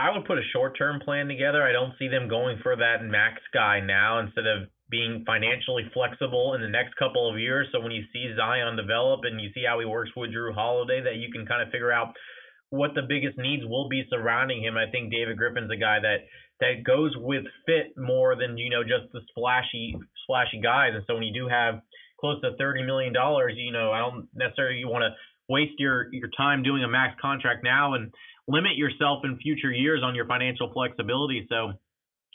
I 0.00 0.16
would 0.16 0.24
put 0.24 0.38
a 0.38 0.50
short 0.52 0.78
term 0.78 1.00
plan 1.04 1.28
together. 1.28 1.62
I 1.62 1.72
don't 1.72 1.92
see 1.98 2.08
them 2.08 2.28
going 2.28 2.58
for 2.62 2.74
that 2.74 3.04
max 3.04 3.42
guy 3.52 3.80
now 3.80 4.20
instead 4.20 4.46
of 4.46 4.68
being 4.90 5.24
financially 5.26 5.84
flexible 5.92 6.54
in 6.54 6.62
the 6.62 6.68
next 6.68 6.96
couple 6.96 7.30
of 7.30 7.38
years. 7.38 7.68
So 7.70 7.80
when 7.80 7.92
you 7.92 8.02
see 8.12 8.32
Zion 8.34 8.76
develop 8.76 9.20
and 9.24 9.40
you 9.40 9.50
see 9.54 9.62
how 9.68 9.78
he 9.78 9.84
works 9.84 10.10
with 10.16 10.30
Jrue 10.30 10.54
Holiday, 10.54 11.02
that 11.04 11.16
you 11.16 11.30
can 11.30 11.46
kind 11.46 11.62
of 11.62 11.70
figure 11.70 11.92
out 11.92 12.14
what 12.70 12.94
the 12.94 13.02
biggest 13.02 13.36
needs 13.36 13.62
will 13.66 13.88
be 13.88 14.04
surrounding 14.08 14.64
him. 14.64 14.76
I 14.76 14.90
think 14.90 15.12
David 15.12 15.36
Griffin's 15.36 15.70
a 15.70 15.76
guy 15.76 15.98
that 16.00 16.24
that 16.60 16.84
goes 16.84 17.12
with 17.16 17.44
fit 17.66 17.92
more 17.96 18.36
than 18.36 18.56
you 18.56 18.70
know 18.70 18.82
just 18.82 19.12
the 19.12 19.20
splashy 19.30 19.94
splashy 20.24 20.60
guys. 20.62 20.92
And 20.94 21.04
so 21.06 21.14
when 21.14 21.24
you 21.24 21.34
do 21.34 21.46
have 21.46 21.82
close 22.18 22.40
to 22.40 22.56
thirty 22.56 22.82
million 22.82 23.12
dollars, 23.12 23.52
you 23.56 23.72
know 23.72 23.92
I 23.92 23.98
don't 23.98 24.28
necessarily 24.34 24.78
you 24.78 24.88
want 24.88 25.02
to 25.02 25.12
waste 25.52 25.78
your 25.78 26.08
your 26.12 26.30
time 26.36 26.62
doing 26.62 26.84
a 26.84 26.88
max 26.88 27.20
contract 27.20 27.64
now 27.64 27.94
and 27.94 28.14
limit 28.48 28.76
yourself 28.76 29.24
in 29.24 29.38
future 29.38 29.72
years 29.72 30.02
on 30.04 30.14
your 30.14 30.26
financial 30.26 30.72
flexibility. 30.72 31.46
So 31.48 31.72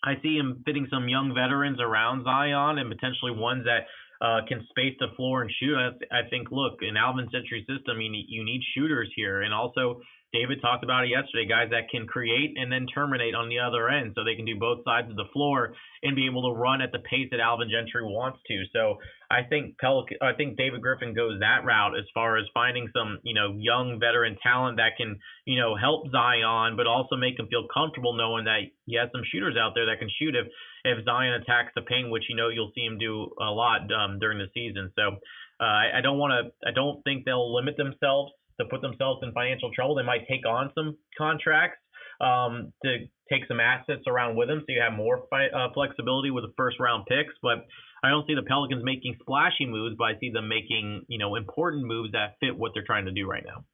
I 0.03 0.15
see 0.21 0.35
him 0.37 0.63
fitting 0.65 0.87
some 0.91 1.09
young 1.09 1.33
veterans 1.33 1.79
around 1.79 2.23
Zion 2.23 2.77
and 2.77 2.89
potentially 2.89 3.31
ones 3.31 3.65
that 3.65 3.85
uh, 4.25 4.41
can 4.47 4.65
space 4.69 4.95
the 4.99 5.07
floor 5.15 5.41
and 5.41 5.51
shoot. 5.59 5.75
I, 5.75 5.89
I 6.11 6.29
think, 6.29 6.51
look, 6.51 6.79
in 6.81 6.95
Alvin 6.95 7.27
Gentry 7.31 7.65
system, 7.67 7.99
you 7.99 8.09
need, 8.09 8.25
you 8.29 8.45
need 8.45 8.61
shooters 8.73 9.11
here. 9.15 9.41
And 9.41 9.53
also, 9.53 10.01
David 10.35 10.59
talked 10.61 10.83
about 10.83 11.05
it 11.05 11.15
yesterday, 11.15 11.47
guys 11.47 11.71
that 11.71 11.87
can 11.89 12.07
create 12.07 12.59
and 12.59 12.69
then 12.69 12.85
terminate 12.91 13.35
on 13.35 13.47
the 13.47 13.59
other 13.59 13.87
end. 13.87 14.11
So 14.15 14.23
they 14.23 14.35
can 14.35 14.43
do 14.43 14.59
both 14.59 14.83
sides 14.83 15.09
of 15.09 15.15
the 15.15 15.31
floor 15.31 15.73
and 16.03 16.15
be 16.15 16.27
able 16.27 16.43
to 16.51 16.59
run 16.59 16.81
at 16.81 16.91
the 16.91 16.99
pace 16.99 17.31
that 17.31 17.39
Alvin 17.39 17.71
Gentry 17.71 18.03
wants 18.03 18.39
to. 18.47 18.63
So 18.73 18.99
I 19.31 19.43
think 19.47 19.79
I 19.81 20.33
think 20.35 20.57
David 20.57 20.81
Griffin 20.81 21.15
goes 21.15 21.39
that 21.39 21.63
route 21.63 21.97
as 21.97 22.03
far 22.13 22.37
as 22.37 22.45
finding 22.53 22.91
some, 22.91 23.19
you 23.23 23.33
know, 23.33 23.55
young 23.57 23.97
veteran 23.97 24.35
talent 24.43 24.77
that 24.77 24.97
can, 24.97 25.17
you 25.45 25.59
know, 25.59 25.75
help 25.75 26.11
Zion, 26.11 26.75
but 26.75 26.85
also 26.85 27.15
make 27.15 27.39
him 27.39 27.47
feel 27.47 27.67
comfortable 27.73 28.13
knowing 28.13 28.43
that 28.45 28.67
he 28.85 28.97
has 28.99 29.09
some 29.15 29.23
shooters 29.31 29.55
out 29.55 29.71
there 29.73 29.87
that 29.87 29.99
can 29.99 30.11
shoot 30.19 30.35
if 30.35 30.47
if 30.83 31.05
Zion 31.05 31.41
attacks 31.41 31.71
the 31.75 31.81
paint, 31.81 32.11
which 32.11 32.27
you 32.27 32.35
know 32.35 32.49
you'll 32.49 32.71
see 32.75 32.83
him 32.83 32.99
do 32.99 33.31
a 33.39 33.49
lot 33.49 33.87
um, 33.89 34.19
during 34.19 34.37
the 34.37 34.51
season. 34.53 34.91
So 34.95 35.17
uh, 35.59 35.63
I, 35.63 35.97
I 35.97 36.01
don't 36.01 36.19
want 36.19 36.33
to, 36.35 36.67
I 36.67 36.71
don't 36.71 37.01
think 37.03 37.25
they'll 37.25 37.55
limit 37.55 37.77
themselves 37.77 38.31
to 38.59 38.65
put 38.67 38.81
themselves 38.81 39.21
in 39.23 39.31
financial 39.31 39.71
trouble. 39.73 39.95
They 39.95 40.03
might 40.03 40.27
take 40.27 40.45
on 40.45 40.71
some 40.75 40.97
contracts, 41.17 41.79
um, 42.21 42.71
to 42.83 43.05
take 43.31 43.47
some 43.47 43.59
assets 43.59 44.03
around 44.07 44.35
with 44.35 44.47
them, 44.47 44.59
so 44.61 44.65
you 44.69 44.81
have 44.81 44.93
more 44.93 45.23
fi- 45.29 45.49
uh, 45.49 45.73
flexibility 45.73 46.31
with 46.31 46.43
the 46.43 46.53
first 46.55 46.79
round 46.79 47.05
picks. 47.07 47.33
But 47.41 47.65
I 48.03 48.09
don't 48.09 48.25
see 48.27 48.35
the 48.35 48.43
Pelicans 48.43 48.83
making 48.83 49.17
splashy 49.19 49.65
moves, 49.65 49.95
but 49.97 50.05
I 50.05 50.19
see 50.19 50.29
them 50.29 50.47
making 50.47 51.05
you 51.07 51.17
know 51.17 51.35
important 51.35 51.85
moves 51.85 52.11
that 52.11 52.35
fit 52.39 52.57
what 52.57 52.71
they're 52.73 52.85
trying 52.85 53.05
to 53.05 53.11
do 53.11 53.27
right 53.27 53.43
now. 53.45 53.65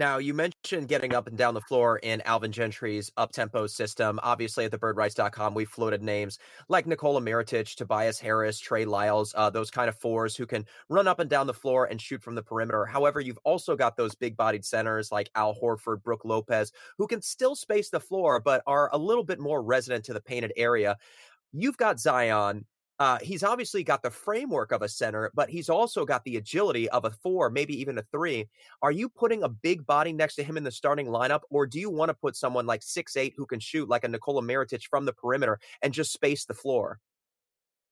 Now, 0.00 0.16
you 0.16 0.32
mentioned 0.32 0.88
getting 0.88 1.12
up 1.12 1.26
and 1.26 1.36
down 1.36 1.52
the 1.52 1.60
floor 1.60 1.98
in 1.98 2.22
Alvin 2.22 2.52
Gentry's 2.52 3.12
up-tempo 3.18 3.66
system. 3.66 4.18
Obviously, 4.22 4.64
at 4.64 4.72
thebirdwrites.com, 4.72 5.52
we 5.52 5.66
floated 5.66 6.02
names 6.02 6.38
like 6.70 6.86
Nikola 6.86 7.20
Mirotic, 7.20 7.74
Tobias 7.74 8.18
Harris, 8.18 8.58
Trey 8.58 8.86
Lyles, 8.86 9.34
uh, 9.36 9.50
those 9.50 9.70
kind 9.70 9.90
of 9.90 9.98
fours 9.98 10.34
who 10.34 10.46
can 10.46 10.64
run 10.88 11.06
up 11.06 11.20
and 11.20 11.28
down 11.28 11.46
the 11.46 11.52
floor 11.52 11.84
and 11.84 12.00
shoot 12.00 12.22
from 12.22 12.34
the 12.34 12.42
perimeter. 12.42 12.86
However, 12.86 13.20
you've 13.20 13.38
also 13.44 13.76
got 13.76 13.98
those 13.98 14.14
big-bodied 14.14 14.64
centers 14.64 15.12
like 15.12 15.28
Al 15.34 15.54
Horford, 15.54 16.02
Brook 16.02 16.24
Lopez, 16.24 16.72
who 16.96 17.06
can 17.06 17.20
still 17.20 17.54
space 17.54 17.90
the 17.90 18.00
floor, 18.00 18.40
but 18.40 18.62
are 18.66 18.88
a 18.94 18.98
little 18.98 19.22
bit 19.22 19.38
more 19.38 19.62
resident 19.62 20.06
to 20.06 20.14
the 20.14 20.20
painted 20.22 20.54
area. 20.56 20.96
You've 21.52 21.76
got 21.76 22.00
Zion 22.00 22.64
uh, 23.00 23.18
he's 23.22 23.42
obviously 23.42 23.82
got 23.82 24.02
the 24.02 24.10
framework 24.10 24.72
of 24.72 24.82
a 24.82 24.88
center, 24.88 25.30
but 25.34 25.48
he's 25.48 25.70
also 25.70 26.04
got 26.04 26.22
the 26.24 26.36
agility 26.36 26.86
of 26.90 27.06
a 27.06 27.10
four, 27.10 27.48
maybe 27.48 27.74
even 27.80 27.96
a 27.96 28.02
three. 28.12 28.46
Are 28.82 28.92
you 28.92 29.08
putting 29.08 29.42
a 29.42 29.48
big 29.48 29.86
body 29.86 30.12
next 30.12 30.34
to 30.34 30.44
him 30.44 30.58
in 30.58 30.64
the 30.64 30.70
starting 30.70 31.06
lineup, 31.06 31.40
or 31.48 31.66
do 31.66 31.80
you 31.80 31.88
want 31.88 32.10
to 32.10 32.14
put 32.14 32.36
someone 32.36 32.66
like 32.66 32.82
six 32.82 33.16
eight 33.16 33.32
who 33.38 33.46
can 33.46 33.58
shoot 33.58 33.88
like 33.88 34.04
a 34.04 34.08
Nikola 34.08 34.42
Mirotic 34.42 34.82
from 34.90 35.06
the 35.06 35.14
perimeter 35.14 35.58
and 35.80 35.94
just 35.94 36.12
space 36.12 36.44
the 36.44 36.52
floor? 36.52 37.00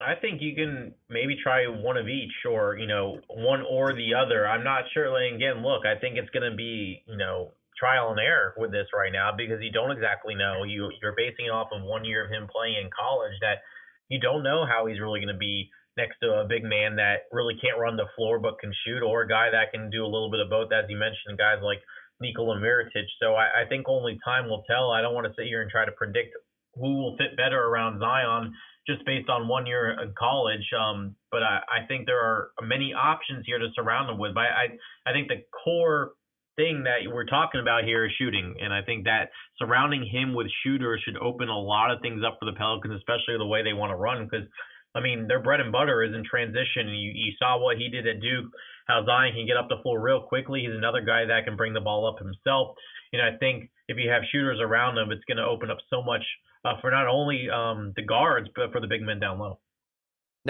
I 0.01 0.15
think 0.15 0.43
you 0.43 0.55
can 0.55 0.95
maybe 1.09 1.37
try 1.43 1.65
one 1.67 1.97
of 1.97 2.07
each, 2.07 2.45
or 2.49 2.77
you 2.77 2.87
know, 2.87 3.19
one 3.29 3.65
or 3.69 3.95
the 3.95 4.13
other. 4.15 4.47
I'm 4.47 4.63
not 4.63 4.85
sure. 4.93 5.17
And 5.17 5.37
again, 5.37 5.63
look, 5.63 5.87
I 5.87 5.99
think 5.99 6.19
it's 6.19 6.31
going 6.31 6.49
to 6.49 6.55
be 6.55 7.03
you 7.07 7.17
know 7.17 7.53
trial 7.79 8.11
and 8.11 8.21
error 8.21 8.53
with 8.59 8.73
this 8.73 8.87
right 8.93 9.13
now 9.13 9.31
because 9.35 9.63
you 9.63 9.73
don't 9.73 9.91
exactly 9.91 10.35
know. 10.35 10.65
You 10.65 10.91
you're 11.01 11.15
basing 11.17 11.47
it 11.47 11.51
off 11.51 11.69
of 11.73 11.83
one 11.83 12.05
year 12.05 12.27
of 12.27 12.31
him 12.31 12.47
playing 12.53 12.77
in 12.77 12.91
college 12.93 13.33
that 13.41 13.65
you 14.09 14.21
don't 14.21 14.43
know 14.43 14.65
how 14.67 14.87
he's 14.87 15.01
really 15.01 15.21
going 15.21 15.33
to 15.33 15.39
be 15.39 15.71
next 15.97 16.19
to 16.23 16.31
a 16.31 16.47
big 16.49 16.63
man 16.63 16.97
that 16.97 17.27
really 17.33 17.55
can't 17.61 17.79
run 17.79 17.97
the 17.97 18.07
floor 18.17 18.39
but 18.39 18.59
can 18.61 18.73
shoot, 18.87 19.03
or 19.03 19.23
a 19.23 19.29
guy 19.29 19.51
that 19.51 19.73
can 19.73 19.91
do 19.91 20.05
a 20.05 20.11
little 20.11 20.31
bit 20.31 20.41
of 20.41 20.49
both, 20.49 20.73
as 20.73 20.85
you 20.89 20.97
mentioned, 20.97 21.37
guys 21.37 21.59
like 21.63 21.83
Nikola 22.21 22.57
Mirotic. 22.57 23.07
So 23.21 23.35
I, 23.35 23.63
I 23.63 23.69
think 23.69 23.89
only 23.89 24.19
time 24.25 24.49
will 24.49 24.65
tell. 24.71 24.91
I 24.91 25.03
don't 25.03 25.15
want 25.15 25.27
to 25.27 25.35
sit 25.37 25.47
here 25.47 25.63
and 25.63 25.71
try 25.71 25.85
to 25.85 25.93
predict 25.93 26.35
who 26.75 26.97
will 26.97 27.17
fit 27.17 27.37
better 27.37 27.59
around 27.59 27.99
Zion 28.01 28.55
just 28.87 29.05
based 29.05 29.29
on 29.29 29.49
one 29.49 29.67
year 29.67 29.91
in 30.01 30.15
college. 30.19 30.65
Um, 30.73 31.17
but 31.31 31.43
I, 31.43 31.61
I 31.69 31.87
think 31.87 32.07
there 32.07 32.21
are 32.21 32.51
many 32.63 32.95
options 32.95 33.45
here 33.45 33.59
to 33.59 33.69
surround 33.75 34.09
him 34.09 34.19
with. 34.19 34.35
But 34.35 34.47
I, 34.55 34.79
I 35.07 35.13
think 35.13 35.29
the 35.29 35.43
core 35.65 36.13
thing 36.59 36.83
that 36.83 37.07
we're 37.07 37.25
talking 37.25 37.63
about 37.63 37.85
here 37.85 38.05
is 38.05 38.13
shooting. 38.19 38.57
And 38.61 38.75
I 38.75 38.83
think 38.83 39.05
that 39.05 39.31
surrounding 39.59 40.05
him 40.05 40.35
with 40.35 40.49
shooters 40.67 41.01
should 41.05 41.17
open 41.17 41.49
a 41.49 41.57
lot 41.57 41.93
of 41.95 42.03
things 42.03 42.23
up 42.27 42.37
for 42.39 42.51
the 42.51 42.59
Pelicans, 42.59 42.99
especially 42.99 43.39
the 43.39 43.47
way 43.47 43.63
they 43.63 43.73
want 43.73 43.93
to 43.93 43.97
run. 43.97 44.27
Because, 44.27 44.47
I 44.95 45.01
mean, 45.01 45.29
their 45.29 45.41
bread 45.41 45.61
and 45.61 45.71
butter 45.71 46.03
is 46.03 46.13
in 46.13 46.27
transition. 46.27 46.91
You, 46.91 47.13
you 47.15 47.33
saw 47.39 47.63
what 47.63 47.79
he 47.79 47.89
did 47.89 48.11
at 48.11 48.21
Duke, 48.21 48.51
how 48.89 49.07
Zion 49.07 49.39
can 49.39 49.47
get 49.47 49.57
up 49.57 49.71
the 49.71 49.79
floor 49.83 50.03
real 50.03 50.27
quickly. 50.27 50.67
He's 50.67 50.75
another 50.75 51.01
guy 51.01 51.25
that 51.25 51.45
can 51.47 51.57
bring 51.57 51.73
the 51.73 51.81
ball 51.81 52.11
up 52.11 52.19
himself. 52.19 52.75
And 53.13 53.23
I 53.23 53.39
think 53.39 53.71
if 53.87 53.97
you 53.97 54.11
have 54.11 54.23
shooters 54.31 54.59
around 54.61 54.99
him, 54.99 55.13
it's 55.13 55.25
going 55.25 55.39
to 55.39 55.47
open 55.47 55.71
up 55.71 55.79
so 55.89 56.03
much 56.03 56.27
uh, 56.65 56.75
for 56.81 56.91
not 56.91 57.07
only 57.07 57.49
um, 57.49 57.93
the 57.95 58.03
guards, 58.03 58.49
but 58.55 58.73
for 58.73 58.81
the 58.81 58.91
big 58.91 59.03
men 59.03 59.21
down 59.21 59.39
low. 59.39 59.61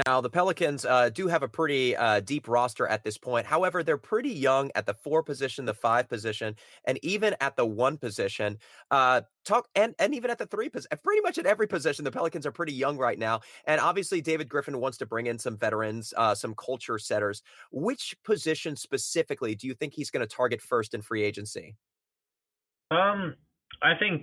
Now, 0.06 0.20
the 0.20 0.30
Pelicans 0.30 0.84
uh, 0.84 1.10
do 1.10 1.26
have 1.28 1.42
a 1.42 1.48
pretty 1.48 1.96
uh, 1.96 2.20
deep 2.20 2.46
roster 2.46 2.86
at 2.86 3.02
this 3.02 3.18
point. 3.18 3.46
However, 3.46 3.82
they're 3.82 3.96
pretty 3.96 4.30
young 4.30 4.70
at 4.74 4.86
the 4.86 4.94
four 4.94 5.22
position, 5.22 5.64
the 5.64 5.74
five 5.74 6.08
position, 6.08 6.54
and 6.84 6.98
even 7.02 7.34
at 7.40 7.56
the 7.56 7.66
one 7.66 7.96
position. 7.96 8.58
Uh, 8.90 9.22
talk 9.44 9.66
and 9.74 9.94
and 9.98 10.14
even 10.14 10.30
at 10.30 10.38
the 10.38 10.46
three 10.46 10.68
position, 10.68 10.98
pretty 11.02 11.22
much 11.22 11.38
at 11.38 11.46
every 11.46 11.66
position, 11.66 12.04
the 12.04 12.10
Pelicans 12.10 12.46
are 12.46 12.52
pretty 12.52 12.72
young 12.72 12.96
right 12.96 13.18
now. 13.18 13.40
And 13.66 13.80
obviously, 13.80 14.20
David 14.20 14.48
Griffin 14.48 14.78
wants 14.78 14.98
to 14.98 15.06
bring 15.06 15.26
in 15.26 15.38
some 15.38 15.56
veterans, 15.56 16.14
uh, 16.16 16.34
some 16.34 16.54
culture 16.54 16.98
setters. 16.98 17.42
Which 17.72 18.14
position 18.24 18.76
specifically 18.76 19.54
do 19.54 19.66
you 19.66 19.74
think 19.74 19.94
he's 19.94 20.10
going 20.10 20.26
to 20.26 20.32
target 20.32 20.60
first 20.60 20.94
in 20.94 21.02
free 21.02 21.24
agency? 21.24 21.74
Um, 22.90 23.34
I 23.82 23.94
think 23.98 24.22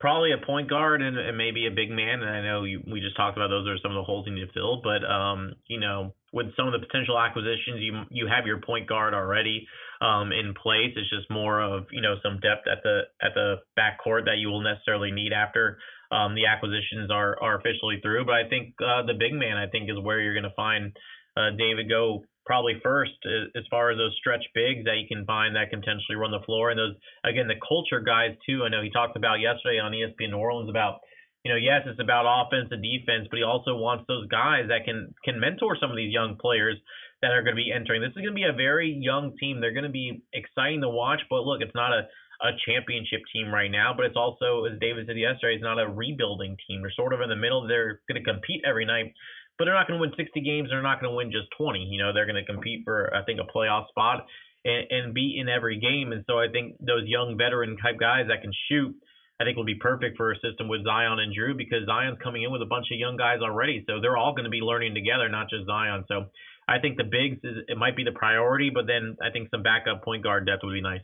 probably 0.00 0.32
a 0.32 0.44
point 0.44 0.70
guard 0.70 1.02
and, 1.02 1.18
and, 1.18 1.36
maybe 1.36 1.66
a 1.66 1.70
big 1.70 1.90
man. 1.90 2.22
And 2.22 2.30
I 2.30 2.42
know 2.42 2.64
you, 2.64 2.82
we 2.90 3.00
just 3.00 3.16
talked 3.16 3.36
about 3.36 3.48
those 3.48 3.66
are 3.66 3.78
some 3.82 3.90
of 3.90 3.96
the 3.96 4.04
holes 4.04 4.26
you 4.26 4.34
need 4.34 4.46
to 4.46 4.52
fill. 4.52 4.80
But 4.82 5.04
um, 5.04 5.54
you 5.66 5.80
know, 5.80 6.14
with 6.32 6.54
some 6.56 6.66
of 6.66 6.72
the 6.72 6.84
potential 6.84 7.18
acquisitions, 7.18 7.80
you 7.80 8.02
you 8.10 8.26
have 8.26 8.46
your 8.46 8.60
point 8.60 8.88
guard 8.88 9.14
already 9.14 9.66
um, 10.00 10.32
in 10.32 10.54
place. 10.54 10.92
It's 10.96 11.10
just 11.10 11.30
more 11.30 11.60
of 11.60 11.86
you 11.90 12.00
know 12.00 12.16
some 12.22 12.40
depth 12.40 12.68
at 12.70 12.82
the 12.82 13.02
at 13.22 13.34
the 13.34 13.56
back 13.76 13.98
court 14.02 14.24
that 14.26 14.38
you 14.38 14.48
will 14.48 14.62
necessarily 14.62 15.10
need 15.10 15.32
after 15.32 15.78
um, 16.10 16.34
the 16.34 16.46
acquisitions 16.46 17.10
are 17.10 17.40
are 17.42 17.58
officially 17.58 17.98
through. 18.02 18.24
But 18.24 18.34
I 18.34 18.48
think 18.48 18.74
uh, 18.80 19.02
the 19.06 19.14
big 19.18 19.32
man, 19.32 19.56
I 19.56 19.66
think, 19.66 19.90
is 19.90 19.98
where 20.00 20.20
you're 20.20 20.34
going 20.34 20.48
to 20.48 20.56
find 20.56 20.96
uh, 21.36 21.50
David 21.56 21.88
go 21.88 22.24
probably 22.48 22.80
first 22.82 23.12
uh, 23.28 23.52
as 23.52 23.68
far 23.68 23.92
as 23.92 24.00
those 24.00 24.16
stretch 24.16 24.42
bigs 24.56 24.88
that 24.88 24.96
you 24.96 25.04
can 25.04 25.28
find 25.28 25.54
that 25.54 25.68
can 25.68 25.84
potentially 25.84 26.16
run 26.16 26.32
the 26.32 26.40
floor. 26.48 26.72
And 26.72 26.80
those, 26.80 26.96
again, 27.28 27.46
the 27.46 27.60
culture 27.60 28.00
guys, 28.00 28.32
too. 28.48 28.64
I 28.64 28.72
know 28.72 28.80
he 28.80 28.88
talked 28.88 29.20
about 29.20 29.44
yesterday 29.44 29.78
on 29.78 29.92
ESPN 29.92 30.32
New 30.32 30.40
Orleans 30.40 30.72
about, 30.72 31.04
you 31.44 31.52
know, 31.52 31.60
yes, 31.60 31.84
it's 31.84 32.00
about 32.00 32.24
offense 32.24 32.72
and 32.72 32.80
defense, 32.80 33.28
but 33.28 33.36
he 33.36 33.44
also 33.44 33.76
wants 33.76 34.08
those 34.08 34.26
guys 34.32 34.72
that 34.72 34.88
can 34.88 35.12
can 35.22 35.38
mentor 35.38 35.76
some 35.76 35.92
of 35.92 35.96
these 36.00 36.10
young 36.10 36.40
players 36.40 36.80
that 37.20 37.36
are 37.36 37.44
going 37.44 37.54
to 37.54 37.60
be 37.60 37.70
entering. 37.70 38.00
This 38.00 38.16
is 38.16 38.24
going 38.24 38.32
to 38.32 38.42
be 38.42 38.48
a 38.48 38.56
very 38.56 38.96
young 38.96 39.36
team. 39.36 39.60
They're 39.60 39.76
going 39.76 39.86
to 39.86 39.92
be 39.92 40.24
exciting 40.32 40.80
to 40.80 40.88
watch, 40.88 41.20
but 41.28 41.44
look, 41.44 41.60
it's 41.60 41.76
not 41.76 41.92
a 41.92 42.08
a 42.40 42.54
championship 42.66 43.20
team 43.32 43.50
right 43.50 43.70
now, 43.70 43.92
but 43.96 44.06
it's 44.06 44.16
also, 44.16 44.64
as 44.64 44.78
David 44.78 45.06
said 45.06 45.18
yesterday, 45.18 45.54
it's 45.54 45.62
not 45.62 45.80
a 45.80 45.88
rebuilding 45.88 46.56
team. 46.66 46.82
They're 46.82 46.94
sort 46.94 47.12
of 47.12 47.20
in 47.20 47.28
the 47.28 47.36
middle. 47.36 47.66
They're 47.66 48.00
going 48.08 48.22
to 48.22 48.22
compete 48.22 48.62
every 48.64 48.84
night, 48.86 49.12
but 49.58 49.64
they're 49.64 49.74
not 49.74 49.88
going 49.88 49.98
to 49.98 50.00
win 50.00 50.14
60 50.16 50.40
games. 50.40 50.70
They're 50.70 50.82
not 50.82 51.00
going 51.00 51.10
to 51.10 51.16
win 51.16 51.32
just 51.32 51.48
20. 51.58 51.80
You 51.90 51.98
know, 52.02 52.12
they're 52.12 52.26
going 52.26 52.42
to 52.42 52.46
compete 52.46 52.82
for, 52.84 53.12
I 53.14 53.24
think, 53.24 53.40
a 53.40 53.46
playoff 53.50 53.88
spot 53.88 54.26
and, 54.64 54.86
and 54.90 55.14
be 55.14 55.38
in 55.38 55.48
every 55.48 55.78
game. 55.80 56.12
And 56.12 56.24
so 56.26 56.38
I 56.38 56.46
think 56.50 56.76
those 56.78 57.02
young 57.06 57.36
veteran 57.36 57.76
type 57.76 57.98
guys 57.98 58.26
that 58.28 58.42
can 58.42 58.52
shoot, 58.70 58.94
I 59.40 59.44
think 59.44 59.56
will 59.56 59.66
be 59.66 59.74
perfect 59.74 60.16
for 60.16 60.30
a 60.32 60.38
system 60.38 60.68
with 60.68 60.84
Zion 60.84 61.18
and 61.18 61.34
Jrue 61.34 61.56
because 61.56 61.86
Zion's 61.86 62.18
coming 62.22 62.42
in 62.42 62.52
with 62.52 62.62
a 62.62 62.70
bunch 62.70 62.86
of 62.92 62.98
young 62.98 63.16
guys 63.16 63.38
already. 63.42 63.84
So 63.86 64.00
they're 64.00 64.16
all 64.16 64.32
going 64.32 64.44
to 64.46 64.50
be 64.50 64.62
learning 64.62 64.94
together, 64.94 65.28
not 65.28 65.50
just 65.50 65.66
Zion. 65.66 66.04
So 66.06 66.26
I 66.68 66.78
think 66.78 66.96
the 66.96 67.04
bigs 67.04 67.38
is 67.42 67.64
it 67.66 67.78
might 67.78 67.96
be 67.96 68.04
the 68.04 68.14
priority, 68.14 68.70
but 68.70 68.86
then 68.86 69.16
I 69.22 69.30
think 69.30 69.50
some 69.50 69.62
backup 69.62 70.04
point 70.04 70.22
guard 70.22 70.46
depth 70.46 70.62
would 70.62 70.74
be 70.74 70.82
nice. 70.82 71.02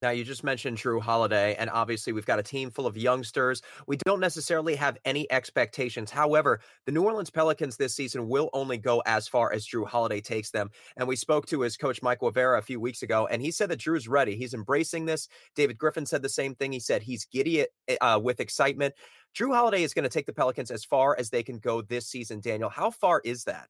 Now, 0.00 0.10
you 0.10 0.22
just 0.22 0.44
mentioned 0.44 0.78
Jrue 0.78 1.00
Holiday, 1.00 1.56
and 1.56 1.68
obviously 1.70 2.12
we've 2.12 2.24
got 2.24 2.38
a 2.38 2.42
team 2.42 2.70
full 2.70 2.86
of 2.86 2.96
youngsters. 2.96 3.62
We 3.88 3.96
don't 3.96 4.20
necessarily 4.20 4.76
have 4.76 4.96
any 5.04 5.30
expectations. 5.32 6.08
However, 6.08 6.60
the 6.86 6.92
New 6.92 7.02
Orleans 7.02 7.30
Pelicans 7.30 7.76
this 7.76 7.96
season 7.96 8.28
will 8.28 8.48
only 8.52 8.78
go 8.78 9.02
as 9.06 9.26
far 9.26 9.52
as 9.52 9.66
Jrue 9.66 9.88
Holiday 9.88 10.20
takes 10.20 10.50
them. 10.50 10.70
And 10.96 11.08
we 11.08 11.16
spoke 11.16 11.46
to 11.46 11.62
his 11.62 11.76
coach, 11.76 12.00
Mike 12.00 12.20
Guevara, 12.20 12.58
a 12.58 12.62
few 12.62 12.78
weeks 12.78 13.02
ago, 13.02 13.26
and 13.26 13.42
he 13.42 13.50
said 13.50 13.70
that 13.70 13.80
Jrue's 13.80 14.06
ready. 14.06 14.36
He's 14.36 14.54
embracing 14.54 15.06
this. 15.06 15.26
David 15.56 15.78
Griffin 15.78 16.06
said 16.06 16.22
the 16.22 16.28
same 16.28 16.54
thing. 16.54 16.70
He 16.70 16.80
said 16.80 17.02
he's 17.02 17.24
giddy 17.24 17.66
eh, 17.88 17.96
uh, 18.00 18.20
with 18.22 18.38
excitement. 18.38 18.94
Drew 19.34 19.52
Holiday 19.52 19.82
is 19.82 19.94
going 19.94 20.04
to 20.04 20.08
take 20.08 20.26
the 20.26 20.32
Pelicans 20.32 20.70
as 20.70 20.84
far 20.84 21.16
as 21.18 21.30
they 21.30 21.42
can 21.42 21.58
go 21.58 21.82
this 21.82 22.06
season, 22.06 22.40
Daniel. 22.40 22.70
How 22.70 22.92
far 22.92 23.20
is 23.24 23.42
that? 23.44 23.68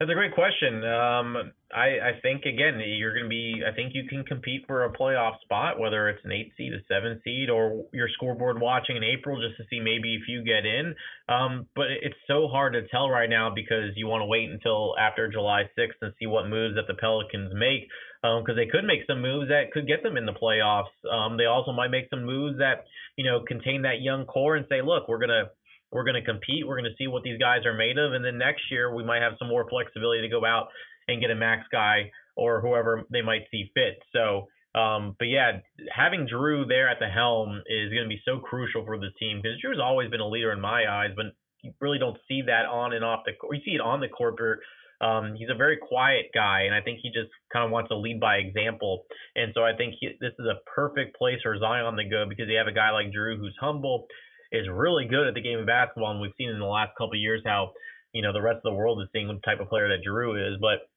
That's 0.00 0.12
a 0.12 0.14
great 0.14 0.32
question. 0.32 0.82
Um, 0.82 1.52
I, 1.76 2.00
I 2.00 2.12
think 2.22 2.46
again 2.46 2.80
you're 2.80 3.12
going 3.12 3.26
to 3.26 3.28
be. 3.28 3.60
I 3.70 3.74
think 3.76 3.92
you 3.92 4.08
can 4.08 4.24
compete 4.24 4.64
for 4.66 4.84
a 4.84 4.92
playoff 4.94 5.38
spot, 5.42 5.78
whether 5.78 6.08
it's 6.08 6.24
an 6.24 6.32
eight 6.32 6.52
seed, 6.56 6.72
a 6.72 6.78
seven 6.88 7.20
seed, 7.22 7.50
or 7.50 7.84
your 7.92 8.08
scoreboard 8.14 8.58
watching 8.58 8.96
in 8.96 9.04
April 9.04 9.38
just 9.46 9.58
to 9.58 9.64
see 9.68 9.78
maybe 9.78 10.14
if 10.14 10.22
you 10.26 10.42
get 10.42 10.64
in. 10.64 10.94
Um, 11.28 11.66
but 11.76 11.88
it's 12.00 12.16
so 12.26 12.48
hard 12.48 12.72
to 12.72 12.88
tell 12.88 13.10
right 13.10 13.28
now 13.28 13.52
because 13.54 13.92
you 13.94 14.06
want 14.06 14.22
to 14.22 14.26
wait 14.26 14.48
until 14.48 14.94
after 14.98 15.30
July 15.30 15.64
6th 15.78 16.00
and 16.00 16.14
see 16.18 16.26
what 16.26 16.48
moves 16.48 16.76
that 16.76 16.88
the 16.88 16.98
Pelicans 16.98 17.52
make 17.52 17.86
because 18.22 18.56
um, 18.56 18.56
they 18.56 18.72
could 18.72 18.84
make 18.84 19.00
some 19.06 19.20
moves 19.20 19.48
that 19.48 19.70
could 19.70 19.86
get 19.86 20.02
them 20.02 20.16
in 20.16 20.24
the 20.24 20.32
playoffs. 20.32 20.96
Um, 21.12 21.36
they 21.36 21.44
also 21.44 21.72
might 21.72 21.88
make 21.88 22.08
some 22.08 22.24
moves 22.24 22.56
that 22.56 22.84
you 23.16 23.24
know 23.24 23.44
contain 23.46 23.82
that 23.82 24.00
young 24.00 24.24
core 24.24 24.56
and 24.56 24.64
say, 24.70 24.80
look, 24.80 25.08
we're 25.08 25.20
gonna 25.20 25.50
we're 25.92 26.04
going 26.04 26.20
to 26.20 26.24
compete. 26.24 26.66
We're 26.66 26.80
going 26.80 26.90
to 26.90 26.96
see 26.96 27.06
what 27.06 27.22
these 27.22 27.38
guys 27.38 27.66
are 27.66 27.74
made 27.74 27.98
of, 27.98 28.12
and 28.12 28.24
then 28.24 28.38
next 28.38 28.62
year 28.70 28.94
we 28.94 29.04
might 29.04 29.22
have 29.22 29.34
some 29.38 29.48
more 29.48 29.68
flexibility 29.68 30.22
to 30.22 30.28
go 30.28 30.44
out 30.44 30.68
and 31.08 31.20
get 31.20 31.30
a 31.30 31.34
max 31.34 31.66
guy 31.70 32.10
or 32.36 32.60
whoever 32.60 33.04
they 33.10 33.22
might 33.22 33.42
see 33.50 33.70
fit. 33.74 33.98
So, 34.12 34.48
um, 34.78 35.16
but 35.18 35.26
yeah, 35.26 35.58
having 35.94 36.28
Jrue 36.28 36.68
there 36.68 36.88
at 36.88 36.98
the 37.00 37.08
helm 37.08 37.62
is 37.66 37.92
going 37.92 38.04
to 38.04 38.08
be 38.08 38.22
so 38.24 38.38
crucial 38.38 38.84
for 38.84 38.98
this 38.98 39.12
team 39.18 39.40
because 39.42 39.58
Jrue's 39.58 39.80
always 39.82 40.10
been 40.10 40.20
a 40.20 40.28
leader 40.28 40.52
in 40.52 40.60
my 40.60 40.84
eyes, 40.88 41.10
but 41.16 41.26
you 41.62 41.72
really 41.80 41.98
don't 41.98 42.16
see 42.28 42.42
that 42.46 42.66
on 42.66 42.92
and 42.92 43.04
off 43.04 43.20
the 43.26 43.32
court. 43.32 43.56
You 43.56 43.62
see 43.64 43.74
it 43.74 43.80
on 43.80 44.00
the 44.00 44.08
court, 44.08 44.36
but 44.38 45.04
um, 45.04 45.34
he's 45.36 45.48
a 45.50 45.56
very 45.56 45.76
quiet 45.76 46.26
guy, 46.34 46.62
and 46.62 46.74
I 46.74 46.80
think 46.82 47.00
he 47.02 47.08
just 47.08 47.30
kind 47.52 47.64
of 47.64 47.70
wants 47.70 47.88
to 47.88 47.96
lead 47.96 48.20
by 48.20 48.36
example. 48.36 49.04
And 49.34 49.52
so 49.54 49.64
I 49.64 49.74
think 49.74 49.94
he, 49.98 50.08
this 50.20 50.32
is 50.38 50.46
a 50.46 50.60
perfect 50.68 51.16
place 51.16 51.38
for 51.42 51.58
Zion 51.58 51.96
to 51.96 52.04
go 52.04 52.26
because 52.28 52.46
you 52.48 52.58
have 52.58 52.68
a 52.68 52.72
guy 52.72 52.90
like 52.90 53.06
Jrue 53.06 53.38
who's 53.38 53.56
humble, 53.60 54.06
is 54.52 54.66
really 54.68 55.06
good 55.06 55.26
at 55.26 55.34
the 55.34 55.42
game 55.42 55.58
of 55.58 55.66
basketball, 55.66 56.12
and 56.12 56.20
we've 56.20 56.36
seen 56.36 56.50
in 56.50 56.58
the 56.58 56.64
last 56.64 56.92
couple 56.98 57.16
years 57.16 57.42
how 57.44 57.72
you 58.12 58.22
know 58.22 58.32
the 58.32 58.42
rest 58.42 58.58
of 58.64 58.72
the 58.72 58.78
world 58.78 59.00
is 59.02 59.08
seeing 59.12 59.28
the 59.28 59.40
type 59.44 59.60
of 59.60 59.68
player 59.68 59.88
that 59.88 60.06
Jrue 60.06 60.34
is. 60.34 60.58
But 60.60 60.90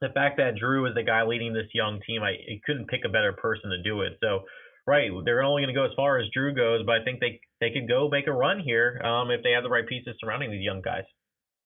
the 0.00 0.12
fact 0.12 0.38
that 0.38 0.56
Jrue 0.56 0.88
is 0.88 0.94
the 0.94 1.02
guy 1.02 1.24
leading 1.24 1.52
this 1.52 1.68
young 1.72 2.00
team, 2.06 2.22
I, 2.22 2.30
I 2.30 2.60
couldn't 2.64 2.88
pick 2.88 3.00
a 3.04 3.12
better 3.12 3.32
person 3.32 3.70
to 3.70 3.82
do 3.82 4.02
it. 4.02 4.18
So 4.20 4.44
right, 4.86 5.10
they're 5.24 5.42
only 5.42 5.62
going 5.62 5.74
to 5.74 5.78
go 5.78 5.86
as 5.86 5.96
far 5.96 6.18
as 6.18 6.26
Jrue 6.36 6.54
goes, 6.54 6.84
but 6.84 6.96
I 6.96 7.04
think 7.04 7.20
they 7.20 7.40
they 7.60 7.70
could 7.70 7.88
go 7.88 8.08
make 8.08 8.26
a 8.26 8.32
run 8.32 8.60
here 8.60 9.00
um, 9.04 9.30
if 9.30 9.42
they 9.42 9.52
have 9.52 9.62
the 9.62 9.70
right 9.70 9.86
pieces 9.86 10.16
surrounding 10.20 10.50
these 10.50 10.64
young 10.64 10.82
guys. 10.82 11.04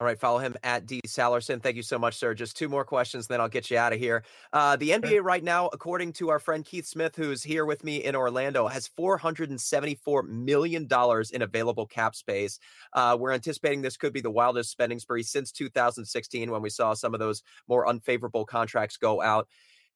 All 0.01 0.05
right, 0.05 0.19
follow 0.19 0.39
him 0.39 0.55
at 0.63 0.87
D 0.87 1.01
Sallerson. 1.09 1.61
Thank 1.61 1.75
you 1.75 1.83
so 1.83 1.99
much, 1.99 2.19
sir. 2.19 2.33
Just 2.33 2.57
two 2.57 2.69
more 2.69 2.85
questions, 2.85 3.27
then 3.27 3.41
I'll 3.41 3.49
get 3.49 3.69
you 3.69 3.79
out 3.79 3.93
of 3.93 3.99
here. 3.99 4.23
Uh, 4.53 4.77
the 4.77 4.91
NBA 4.91 5.25
right 5.25 5.43
now, 5.43 5.69
according 5.73 6.13
to 6.15 6.29
our 6.29 6.39
friend 6.39 6.65
Keith 6.65 6.87
Smith, 6.87 7.17
who's 7.17 7.43
here 7.43 7.67
with 7.67 7.83
me 7.83 8.05
in 8.05 8.15
Orlando, 8.15 8.69
has 8.69 8.89
$474 8.89 10.29
million 10.29 10.87
in 11.33 11.43
available 11.43 11.85
cap 11.85 12.15
space. 12.15 12.61
Uh, 12.93 13.17
we're 13.19 13.33
anticipating 13.33 13.83
this 13.83 13.97
could 13.97 14.13
be 14.13 14.21
the 14.21 14.31
wildest 14.31 14.71
spending 14.71 15.01
spree 15.01 15.25
since 15.25 15.51
2016 15.51 16.49
when 16.49 16.63
we 16.63 16.71
saw 16.71 16.95
some 16.95 17.13
of 17.13 17.19
those 17.19 17.43
more 17.67 17.89
unfavorable 17.89 18.45
contracts 18.45 18.99
go 18.99 19.21
out. 19.21 19.49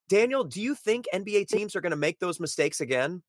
Daniel, 0.08 0.42
do 0.42 0.60
you 0.60 0.74
think 0.74 1.06
NBA 1.14 1.46
teams 1.46 1.76
are 1.76 1.80
going 1.80 1.90
to 1.90 1.96
make 1.96 2.18
those 2.18 2.40
mistakes 2.40 2.80
again? 2.80 3.22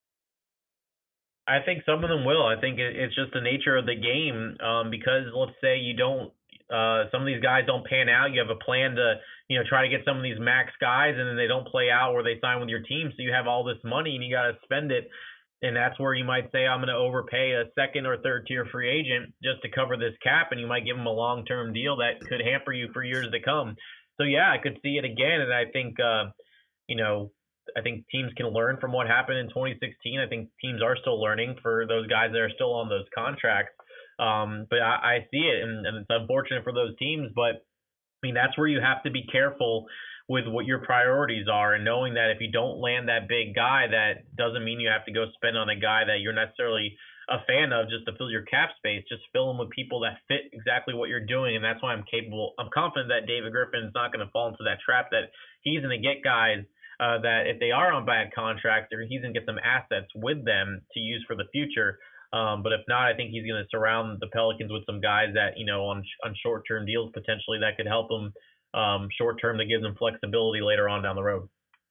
I 1.48 1.60
think 1.60 1.84
some 1.86 2.04
of 2.04 2.10
them 2.10 2.26
will. 2.26 2.48
I 2.48 2.60
think 2.60 2.80
it's 2.80 3.14
just 3.14 3.32
the 3.34 3.42
nature 3.42 3.78
of 3.78 3.86
the 3.86 3.96
game 3.96 4.58
um, 4.66 4.90
because 4.90 5.26
let's 5.36 5.52
say 5.62 5.78
you 5.78 5.94
don't 5.94 6.32
uh, 6.74 7.06
some 7.12 7.22
of 7.22 7.28
these 7.28 7.42
guys 7.42 7.66
don't 7.68 7.86
pan 7.86 8.10
out. 8.10 8.34
You 8.34 8.42
have 8.42 8.50
a 8.50 8.64
plan 8.64 8.96
to, 8.96 9.16
you 9.48 9.60
know, 9.60 9.66
try 9.70 9.84
to 9.84 9.90
get 9.90 10.06
some 10.06 10.18
of 10.18 10.24
these 10.24 10.40
max 10.40 10.72
guys, 10.82 11.14
and 11.16 11.30
then 11.30 11.38
they 11.38 11.48
don't 11.48 11.68
play 11.68 11.92
out 11.92 12.14
where 12.14 12.24
they 12.24 12.40
sign 12.42 12.60
with 12.60 12.70
your 12.70 12.82
team. 12.82 13.12
So 13.12 13.22
you 13.22 13.32
have 13.32 13.46
all 13.46 13.64
this 13.64 13.78
money, 13.84 14.16
and 14.16 14.24
you 14.24 14.34
got 14.34 14.50
to 14.50 14.58
spend 14.64 14.92
it. 14.92 15.08
And 15.62 15.76
that's 15.78 15.98
where 16.00 16.14
you 16.14 16.26
might 16.26 16.52
say, 16.52 16.66
I'm 16.66 16.80
going 16.80 16.90
to 16.90 16.96
overpay 16.96 17.54
a 17.54 17.72
second 17.80 18.06
or 18.06 18.18
third 18.18 18.48
tier 18.48 18.66
free 18.72 18.90
agent 18.90 19.34
just 19.42 19.62
to 19.62 19.70
cover 19.70 19.96
this 19.96 20.18
cap, 20.24 20.48
and 20.52 20.60
you 20.60 20.68
might 20.68 20.84
give 20.86 20.98
them 20.98 21.06
a 21.06 21.14
long 21.14 21.46
term 21.46 21.74
deal 21.74 21.98
that 21.98 22.20
could 22.28 22.42
hamper 22.42 22.74
you 22.74 22.90
for 22.92 23.04
years 23.04 23.30
to 23.32 23.40
come. 23.40 23.76
So 24.18 24.24
yeah, 24.24 24.52
I 24.52 24.58
could 24.58 24.78
see 24.84 24.98
it 24.98 25.06
again, 25.06 25.42
and 25.42 25.54
I 25.54 25.66
think, 25.72 26.00
uh, 26.00 26.32
you 26.88 26.98
know, 26.98 27.32
I 27.78 27.82
think 27.82 28.06
teams 28.12 28.32
can 28.36 28.48
learn 28.48 28.78
from 28.82 28.92
what 28.92 29.08
happened 29.08 29.38
in 29.38 29.48
2016. 29.48 30.20
I 30.20 30.28
think 30.28 30.50
teams 30.60 30.82
are 30.82 30.98
still 31.00 31.22
learning 31.22 31.56
for 31.62 31.86
those 31.88 32.08
guys 32.08 32.32
that 32.32 32.42
are 32.42 32.52
still 32.54 32.74
on 32.74 32.90
those 32.90 33.06
contracts. 33.16 33.74
Um, 34.20 34.68
but 34.70 34.80
I, 34.80 35.18
I 35.18 35.28
see 35.32 35.40
it, 35.40 35.64
and, 35.64 35.86
and 35.86 35.98
it's 35.98 36.10
unfortunate 36.10 36.64
for 36.64 36.74
those 36.74 36.98
teams. 36.98 37.32
But 37.36 37.66
I 37.66 38.20
mean, 38.22 38.36
that's 38.36 38.58
where 38.58 38.68
you 38.68 38.80
have 38.80 39.04
to 39.04 39.12
be 39.12 39.24
careful 39.32 39.86
with 40.30 40.48
what 40.48 40.66
your 40.66 40.80
priorities 40.80 41.48
are, 41.52 41.74
and 41.74 41.84
knowing 41.84 42.14
that 42.14 42.32
if 42.32 42.40
you 42.40 42.52
don't 42.52 42.80
land 42.80 43.10
that 43.10 43.28
big 43.28 43.54
guy, 43.56 43.88
that 43.92 44.24
doesn't 44.38 44.64
mean 44.64 44.80
you 44.80 44.90
have 44.90 45.06
to 45.06 45.12
go 45.12 45.26
spend 45.36 45.58
on 45.58 45.70
a 45.70 45.76
guy 45.76 46.06
that 46.06 46.22
you're 46.22 46.34
necessarily 46.34 46.96
a 47.30 47.40
fan 47.48 47.72
of 47.72 47.90
just 47.90 48.06
to 48.06 48.16
fill 48.18 48.30
your 48.30 48.44
cap 48.44 48.70
space. 48.78 49.04
Just 49.08 49.24
fill 49.32 49.48
them 49.48 49.58
with 49.58 49.70
people 49.72 50.02
that 50.02 50.20
fit 50.28 50.52
exactly 50.52 50.94
what 50.94 51.10
you're 51.10 51.26
doing, 51.26 51.56
and 51.56 51.64
that's 51.64 51.82
why 51.82 51.94
I'm 51.94 52.04
capable. 52.10 52.54
I'm 52.60 52.70
confident 52.74 53.10
that 53.10 53.28
David 53.28 53.52
Griffin 53.52 53.84
is 53.84 53.96
not 53.96 54.14
going 54.14 54.26
to 54.26 54.32
fall 54.32 54.48
into 54.48 54.64
that 54.64 54.80
trap. 54.84 55.10
That 55.12 55.32
he's 55.62 55.82
going 55.82 55.96
to 55.96 56.04
get 56.04 56.24
guys 56.24 56.64
uh, 57.00 57.20
that 57.20 57.48
if 57.48 57.60
they 57.60 57.72
are 57.72 57.92
on 57.92 58.06
bad 58.06 58.32
contracts, 58.36 58.94
or 58.94 59.02
he's 59.02 59.22
going 59.22 59.34
to 59.34 59.40
get 59.40 59.48
some 59.48 59.60
assets 59.60 60.08
with 60.16 60.46
them 60.46 60.82
to 60.94 61.00
use 61.00 61.24
for 61.28 61.36
the 61.36 61.48
future. 61.52 62.00
Um, 62.34 62.64
but 62.64 62.74
if 62.74 62.82
not, 62.88 63.08
I 63.08 63.16
think 63.16 63.30
he's 63.30 63.46
going 63.46 63.62
to 63.62 63.68
surround 63.70 64.18
the 64.20 64.28
Pelicans 64.28 64.72
with 64.72 64.84
some 64.88 65.00
guys 65.00 65.28
that 65.36 65.54
you 65.56 65.66
know 65.66 65.86
on 65.86 66.04
on 66.26 66.36
short 66.44 66.64
term 66.68 66.86
deals 66.86 67.12
potentially 67.14 67.60
that 67.62 67.78
could 67.78 67.88
help 67.88 68.10
them 68.10 68.34
um, 68.74 69.08
short 69.16 69.40
term 69.40 69.58
that 69.60 69.66
gives 69.66 69.84
them 69.84 69.96
flexibility 69.96 70.62
later 70.62 70.90
on 70.90 71.04
down 71.04 71.16
the 71.16 71.24
road. 71.24 71.48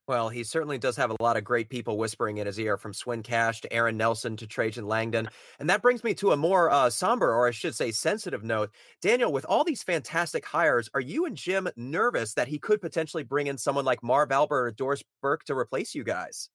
Well, 0.09 0.29
he 0.29 0.43
certainly 0.43 0.79
does 0.79 0.97
have 0.97 1.13
a 1.13 1.23
lot 1.23 1.37
of 1.37 1.45
great 1.45 1.71
people 1.71 1.97
whispering 1.97 2.39
in 2.39 2.47
his 2.47 2.59
ear, 2.59 2.77
from 2.77 2.93
Swin 2.93 3.23
Cash 3.23 3.61
to 3.61 3.73
Aaron 3.73 3.97
Nelson 3.97 4.37
to 4.39 4.49
Trajan 4.49 4.89
Langdon. 4.89 5.29
And 5.61 5.71
that 5.71 5.81
brings 5.81 6.03
me 6.03 6.13
to 6.15 6.33
a 6.33 6.37
more 6.37 6.73
uh, 6.73 6.91
somber, 6.91 7.33
or 7.33 7.47
I 7.47 7.53
should 7.53 7.77
say, 7.77 7.93
sensitive 7.93 8.43
note. 8.43 8.73
Daniel, 9.01 9.33
with 9.33 9.45
all 9.45 9.63
these 9.63 9.85
fantastic 9.85 10.45
hires, 10.45 10.91
are 10.93 11.01
you 11.01 11.25
and 11.25 11.37
Jim 11.37 11.69
nervous 11.77 12.35
that 12.35 12.49
he 12.49 12.59
could 12.59 12.81
potentially 12.81 13.23
bring 13.23 13.47
in 13.47 13.57
someone 13.57 13.85
like 13.85 14.03
Marv 14.03 14.33
Albert 14.33 14.67
or 14.67 14.71
Doris 14.73 15.05
Burke 15.23 15.45
to 15.45 15.57
replace 15.57 15.95
you 15.95 16.03
guys? 16.03 16.49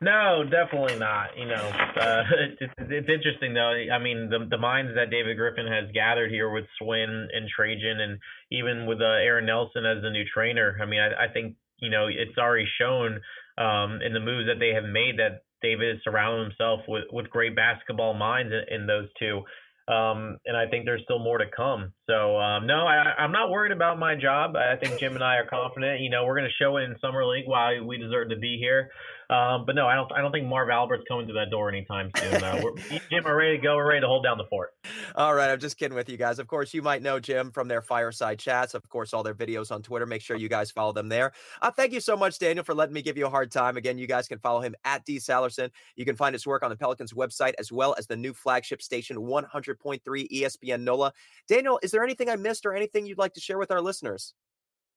No, 0.00 0.44
definitely 0.44 0.98
not. 0.98 1.36
You 1.36 1.46
know, 1.46 1.70
uh, 2.00 2.22
it's, 2.60 2.72
it's 2.78 3.08
interesting 3.08 3.54
though. 3.54 3.74
I 3.92 3.98
mean, 3.98 4.30
the 4.30 4.46
the 4.48 4.58
minds 4.58 4.92
that 4.94 5.10
David 5.10 5.36
Griffin 5.36 5.66
has 5.66 5.90
gathered 5.92 6.30
here 6.30 6.50
with 6.50 6.64
Swin 6.78 7.28
and 7.32 7.48
Trajan, 7.54 8.00
and 8.00 8.18
even 8.52 8.86
with 8.86 9.00
uh, 9.00 9.18
Aaron 9.18 9.46
Nelson 9.46 9.84
as 9.84 10.02
the 10.02 10.10
new 10.10 10.24
trainer. 10.32 10.78
I 10.80 10.86
mean, 10.86 11.00
I, 11.00 11.24
I 11.24 11.32
think 11.32 11.56
you 11.80 11.90
know 11.90 12.06
it's 12.06 12.38
already 12.38 12.66
shown 12.80 13.20
um, 13.58 14.00
in 14.02 14.12
the 14.12 14.20
moves 14.20 14.46
that 14.46 14.60
they 14.60 14.72
have 14.74 14.84
made 14.84 15.18
that 15.18 15.42
David 15.62 15.96
has 15.96 16.04
surrounded 16.04 16.44
himself 16.44 16.80
with 16.86 17.04
with 17.10 17.28
great 17.30 17.56
basketball 17.56 18.14
minds 18.14 18.52
in, 18.52 18.82
in 18.82 18.86
those 18.86 19.08
two. 19.18 19.42
Um, 19.88 20.36
and 20.44 20.54
I 20.54 20.68
think 20.68 20.84
there's 20.84 21.02
still 21.04 21.18
more 21.18 21.38
to 21.38 21.46
come. 21.56 21.94
So 22.06 22.38
um, 22.38 22.66
no, 22.66 22.86
I, 22.86 23.14
I'm 23.18 23.32
not 23.32 23.50
worried 23.50 23.72
about 23.72 23.98
my 23.98 24.14
job. 24.16 24.54
I 24.54 24.76
think 24.76 25.00
Jim 25.00 25.14
and 25.14 25.24
I 25.24 25.36
are 25.36 25.46
confident. 25.46 26.02
You 26.02 26.10
know, 26.10 26.26
we're 26.26 26.36
going 26.36 26.48
to 26.48 26.62
show 26.62 26.76
it 26.76 26.82
in 26.82 26.96
summer 27.00 27.24
league 27.24 27.46
why 27.48 27.80
we 27.80 27.96
deserve 27.96 28.28
to 28.28 28.36
be 28.36 28.58
here. 28.60 28.90
Um, 29.30 29.66
but 29.66 29.74
no, 29.74 29.86
I 29.86 29.94
don't. 29.94 30.10
I 30.12 30.22
don't 30.22 30.32
think 30.32 30.46
Marv 30.46 30.70
Albert's 30.70 31.04
coming 31.06 31.26
to 31.26 31.34
that 31.34 31.50
door 31.50 31.68
anytime 31.68 32.10
soon. 32.16 32.42
Uh, 32.42 32.60
we're, 32.64 32.98
Jim, 33.10 33.26
are 33.26 33.36
ready 33.36 33.58
to 33.58 33.62
go. 33.62 33.76
We're 33.76 33.88
ready 33.88 34.00
to 34.00 34.06
hold 34.06 34.24
down 34.24 34.38
the 34.38 34.46
fort. 34.48 34.70
All 35.16 35.34
right, 35.34 35.50
I'm 35.50 35.60
just 35.60 35.76
kidding 35.76 35.94
with 35.94 36.08
you 36.08 36.16
guys. 36.16 36.38
Of 36.38 36.46
course, 36.46 36.72
you 36.72 36.80
might 36.80 37.02
know 37.02 37.20
Jim 37.20 37.50
from 37.50 37.68
their 37.68 37.82
fireside 37.82 38.38
chats. 38.38 38.72
Of 38.72 38.88
course, 38.88 39.12
all 39.12 39.22
their 39.22 39.34
videos 39.34 39.70
on 39.70 39.82
Twitter. 39.82 40.06
Make 40.06 40.22
sure 40.22 40.36
you 40.36 40.48
guys 40.48 40.70
follow 40.70 40.92
them 40.92 41.10
there. 41.10 41.32
Uh, 41.60 41.70
thank 41.70 41.92
you 41.92 42.00
so 42.00 42.16
much, 42.16 42.38
Daniel, 42.38 42.64
for 42.64 42.74
letting 42.74 42.94
me 42.94 43.02
give 43.02 43.18
you 43.18 43.26
a 43.26 43.30
hard 43.30 43.50
time. 43.50 43.76
Again, 43.76 43.98
you 43.98 44.06
guys 44.06 44.28
can 44.28 44.38
follow 44.38 44.62
him 44.62 44.74
at 44.86 45.04
D 45.04 45.18
Sallerson. 45.18 45.70
You 45.94 46.06
can 46.06 46.16
find 46.16 46.34
his 46.34 46.46
work 46.46 46.62
on 46.62 46.70
the 46.70 46.76
Pelicans 46.76 47.12
website 47.12 47.52
as 47.58 47.70
well 47.70 47.94
as 47.98 48.06
the 48.06 48.16
new 48.16 48.32
flagship 48.32 48.80
station 48.80 49.18
100.3 49.18 50.00
ESPN 50.06 50.82
NOLA. 50.82 51.12
Daniel, 51.48 51.78
is 51.82 51.90
there 51.90 52.02
anything 52.02 52.30
I 52.30 52.36
missed 52.36 52.64
or 52.64 52.74
anything 52.74 53.04
you'd 53.04 53.18
like 53.18 53.34
to 53.34 53.40
share 53.40 53.58
with 53.58 53.70
our 53.70 53.82
listeners? 53.82 54.32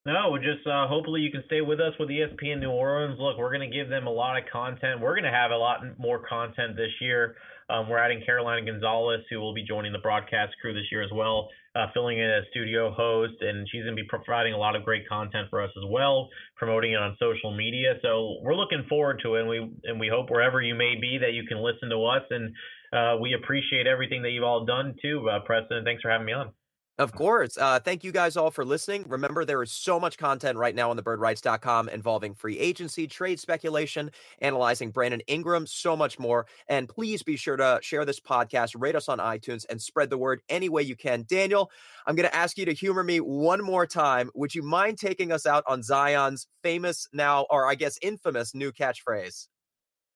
No, 0.03 0.35
just 0.37 0.65
uh, 0.65 0.87
hopefully 0.87 1.21
you 1.21 1.29
can 1.29 1.43
stay 1.45 1.61
with 1.61 1.79
us 1.79 1.93
with 1.99 2.09
ESPN 2.09 2.59
New 2.59 2.71
Orleans. 2.71 3.19
Look, 3.19 3.37
we're 3.37 3.53
going 3.55 3.69
to 3.69 3.75
give 3.75 3.87
them 3.87 4.07
a 4.07 4.11
lot 4.11 4.35
of 4.35 4.45
content. 4.51 4.99
We're 4.99 5.13
going 5.13 5.29
to 5.29 5.37
have 5.37 5.51
a 5.51 5.57
lot 5.57 5.81
more 5.99 6.19
content 6.27 6.75
this 6.75 6.89
year. 6.99 7.35
Um, 7.69 7.87
we're 7.87 7.99
adding 7.99 8.23
Carolina 8.25 8.65
Gonzalez, 8.65 9.21
who 9.29 9.39
will 9.39 9.53
be 9.53 9.63
joining 9.63 9.93
the 9.93 9.99
broadcast 9.99 10.53
crew 10.59 10.73
this 10.73 10.91
year 10.91 11.03
as 11.03 11.11
well, 11.13 11.49
uh, 11.75 11.85
filling 11.93 12.17
in 12.17 12.25
as 12.25 12.43
studio 12.49 12.91
host, 12.91 13.35
and 13.41 13.67
she's 13.71 13.83
going 13.83 13.95
to 13.95 14.01
be 14.01 14.07
providing 14.09 14.53
a 14.53 14.57
lot 14.57 14.75
of 14.75 14.83
great 14.83 15.07
content 15.07 15.47
for 15.51 15.61
us 15.61 15.69
as 15.77 15.83
well, 15.87 16.29
promoting 16.57 16.93
it 16.93 16.99
on 16.99 17.15
social 17.19 17.55
media. 17.55 17.93
So 18.01 18.39
we're 18.41 18.55
looking 18.55 18.85
forward 18.89 19.21
to 19.23 19.35
it, 19.35 19.41
and 19.41 19.49
we 19.49 19.71
and 19.83 19.99
we 19.99 20.09
hope 20.11 20.31
wherever 20.31 20.61
you 20.61 20.73
may 20.73 20.95
be 20.99 21.19
that 21.21 21.33
you 21.33 21.43
can 21.47 21.59
listen 21.59 21.89
to 21.89 22.03
us, 22.05 22.23
and 22.31 22.55
uh, 22.91 23.21
we 23.21 23.35
appreciate 23.35 23.85
everything 23.85 24.23
that 24.23 24.31
you've 24.31 24.43
all 24.43 24.65
done 24.65 24.95
too, 24.99 25.29
uh, 25.29 25.39
Preston. 25.45 25.85
Thanks 25.85 26.01
for 26.01 26.09
having 26.09 26.25
me 26.25 26.33
on. 26.33 26.51
Of 26.99 27.13
course. 27.13 27.57
Uh, 27.57 27.79
thank 27.79 28.03
you 28.03 28.11
guys 28.11 28.37
all 28.37 28.51
for 28.51 28.63
listening. 28.63 29.05
Remember, 29.07 29.43
there 29.43 29.63
is 29.63 29.71
so 29.71 29.99
much 29.99 30.17
content 30.17 30.57
right 30.57 30.75
now 30.75 30.91
on 30.91 30.97
thebirdwrites.com 30.99 31.89
involving 31.89 32.35
free 32.35 32.59
agency, 32.59 33.07
trade 33.07 33.39
speculation, 33.39 34.11
analyzing 34.39 34.91
Brandon 34.91 35.21
Ingram, 35.25 35.65
so 35.65 35.95
much 35.95 36.19
more. 36.19 36.45
And 36.67 36.87
please 36.87 37.23
be 37.23 37.37
sure 37.37 37.57
to 37.57 37.79
share 37.81 38.05
this 38.05 38.19
podcast, 38.19 38.79
rate 38.79 38.95
us 38.95 39.09
on 39.09 39.17
iTunes, 39.17 39.65
and 39.69 39.81
spread 39.81 40.11
the 40.11 40.17
word 40.17 40.41
any 40.47 40.69
way 40.69 40.83
you 40.83 40.95
can. 40.95 41.25
Daniel, 41.27 41.71
I'm 42.05 42.15
going 42.15 42.29
to 42.29 42.35
ask 42.35 42.57
you 42.57 42.65
to 42.65 42.73
humor 42.73 43.03
me 43.03 43.19
one 43.19 43.63
more 43.63 43.87
time. 43.87 44.29
Would 44.35 44.53
you 44.53 44.61
mind 44.61 44.99
taking 44.99 45.31
us 45.31 45.47
out 45.47 45.63
on 45.67 45.81
Zion's 45.81 46.45
famous 46.61 47.07
now, 47.11 47.47
or 47.49 47.67
I 47.67 47.75
guess 47.75 47.97
infamous 48.03 48.53
new 48.53 48.71
catchphrase? 48.71 49.47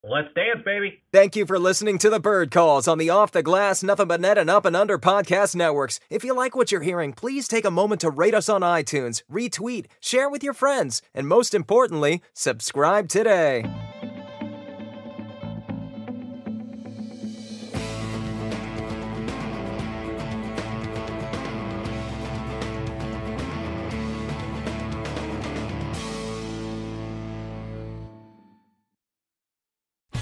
Let's 0.08 0.32
dance, 0.36 0.62
baby. 0.64 1.02
Thank 1.12 1.36
you 1.36 1.48
for 1.48 1.58
listening 1.58 1.98
to 2.00 2.12
the 2.12 2.20
Bird 2.20 2.52
Calls 2.52 2.88
on 2.88 3.00
the 3.00 3.10
Off 3.10 3.32
the 3.32 3.42
Glass, 3.42 3.82
Nothing 3.82 4.08
But 4.08 4.22
Net, 4.22 4.38
and 4.38 4.52
Up 4.52 4.66
and 4.66 4.76
Under 4.76 5.00
podcast 5.00 5.56
networks. 5.56 6.00
If 6.12 6.24
you 6.24 6.36
like 6.36 6.56
what 6.56 6.72
you're 6.72 6.82
hearing, 6.82 7.12
please 7.12 7.48
take 7.48 7.66
a 7.66 7.72
moment 7.72 8.02
to 8.02 8.12
rate 8.12 8.36
us 8.36 8.48
on 8.48 8.62
iTunes, 8.62 9.24
retweet, 9.32 9.88
share 10.00 10.30
with 10.30 10.44
your 10.44 10.54
friends, 10.54 11.02
and 11.16 11.28
most 11.28 11.56
importantly, 11.56 12.22
subscribe 12.34 13.10
today. 13.10 13.66